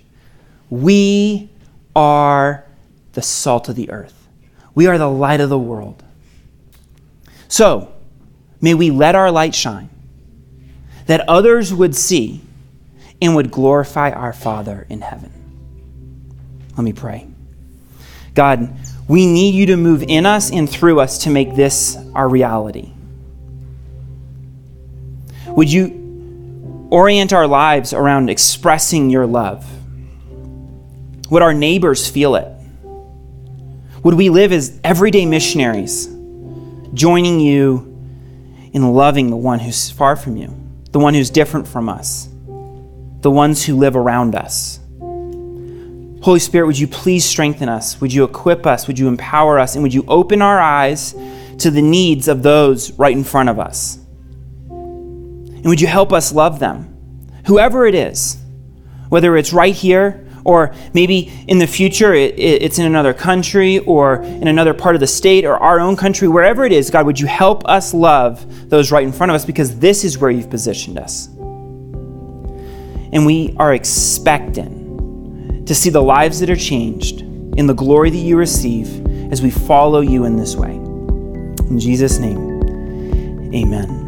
we 0.69 1.49
are 1.95 2.65
the 3.13 3.21
salt 3.21 3.69
of 3.69 3.75
the 3.75 3.89
earth, 3.89 4.27
we 4.75 4.87
are 4.87 4.97
the 4.97 5.09
light 5.09 5.41
of 5.41 5.49
the 5.49 5.59
world. 5.59 6.03
So, 7.47 7.91
may 8.61 8.73
we 8.73 8.91
let 8.91 9.15
our 9.15 9.31
light 9.31 9.55
shine 9.55 9.89
that 11.07 11.27
others 11.27 11.73
would 11.73 11.95
see 11.95 12.41
and 13.21 13.35
would 13.35 13.51
glorify 13.51 14.11
our 14.11 14.33
Father 14.33 14.85
in 14.89 15.01
heaven. 15.01 15.40
Let 16.77 16.83
me 16.83 16.93
pray. 16.93 17.27
God, 18.33 18.73
we 19.07 19.25
need 19.25 19.55
you 19.55 19.65
to 19.67 19.77
move 19.77 20.03
in 20.03 20.25
us 20.25 20.51
and 20.51 20.69
through 20.69 20.99
us 20.99 21.19
to 21.19 21.29
make 21.29 21.55
this 21.55 21.97
our 22.15 22.29
reality. 22.29 22.93
Would 25.47 25.71
you 25.71 26.87
orient 26.89 27.33
our 27.33 27.47
lives 27.47 27.93
around 27.93 28.29
expressing 28.29 29.09
your 29.09 29.25
love? 29.25 29.65
Would 31.29 31.41
our 31.41 31.53
neighbors 31.53 32.09
feel 32.09 32.35
it? 32.35 32.47
Would 34.03 34.15
we 34.15 34.29
live 34.29 34.51
as 34.51 34.79
everyday 34.83 35.25
missionaries, 35.25 36.07
joining 36.93 37.39
you 37.39 37.87
in 38.73 38.93
loving 38.93 39.29
the 39.29 39.35
one 39.35 39.59
who's 39.59 39.89
far 39.89 40.15
from 40.15 40.37
you, 40.37 40.55
the 40.91 40.99
one 40.99 41.13
who's 41.13 41.29
different 41.29 41.67
from 41.67 41.89
us? 41.89 42.29
the 43.21 43.31
ones 43.31 43.65
who 43.65 43.75
live 43.75 43.95
around 43.95 44.35
us. 44.35 44.79
Holy 46.21 46.39
Spirit, 46.39 46.67
would 46.67 46.77
you 46.77 46.87
please 46.87 47.25
strengthen 47.25 47.67
us? 47.67 47.99
Would 47.99 48.13
you 48.13 48.23
equip 48.23 48.67
us? 48.67 48.85
Would 48.85 48.99
you 48.99 49.07
empower 49.07 49.57
us? 49.57 49.73
And 49.73 49.81
would 49.81 49.93
you 49.93 50.05
open 50.07 50.41
our 50.41 50.59
eyes 50.59 51.15
to 51.57 51.71
the 51.71 51.81
needs 51.81 52.27
of 52.27 52.43
those 52.43 52.91
right 52.91 53.15
in 53.15 53.23
front 53.23 53.49
of 53.49 53.59
us? 53.59 53.97
And 54.69 55.65
would 55.65 55.81
you 55.81 55.87
help 55.87 56.13
us 56.13 56.31
love 56.31 56.59
them, 56.59 56.95
whoever 57.47 57.87
it 57.87 57.95
is, 57.95 58.37
whether 59.09 59.35
it's 59.35 59.51
right 59.51 59.73
here 59.73 60.27
or 60.43 60.73
maybe 60.93 61.31
in 61.47 61.59
the 61.59 61.67
future 61.67 62.13
it's 62.13 62.79
in 62.79 62.85
another 62.85 63.13
country 63.13 63.79
or 63.79 64.21
in 64.23 64.47
another 64.47 64.73
part 64.73 64.95
of 64.95 65.01
the 65.01 65.07
state 65.07 65.45
or 65.45 65.57
our 65.57 65.79
own 65.79 65.95
country, 65.95 66.27
wherever 66.27 66.65
it 66.65 66.71
is, 66.71 66.89
God, 66.89 67.05
would 67.07 67.19
you 67.19 67.27
help 67.27 67.67
us 67.67 67.93
love 67.93 68.69
those 68.69 68.91
right 68.91 69.03
in 69.03 69.11
front 69.11 69.31
of 69.31 69.35
us 69.35 69.45
because 69.45 69.79
this 69.79 70.03
is 70.03 70.19
where 70.19 70.31
you've 70.31 70.49
positioned 70.49 70.99
us 70.99 71.27
and 73.13 73.25
we 73.25 73.55
are 73.57 73.73
expectant 73.73 74.80
to 75.71 75.75
see 75.75 75.89
the 75.89 76.03
lives 76.03 76.41
that 76.41 76.49
are 76.49 76.55
changed 76.57 77.21
in 77.57 77.65
the 77.65 77.73
glory 77.73 78.09
that 78.09 78.17
you 78.17 78.35
receive 78.35 79.07
as 79.31 79.41
we 79.41 79.49
follow 79.49 80.01
you 80.01 80.25
in 80.25 80.35
this 80.35 80.53
way. 80.53 80.73
In 80.73 81.79
Jesus' 81.79 82.19
name, 82.19 83.53
amen. 83.55 84.00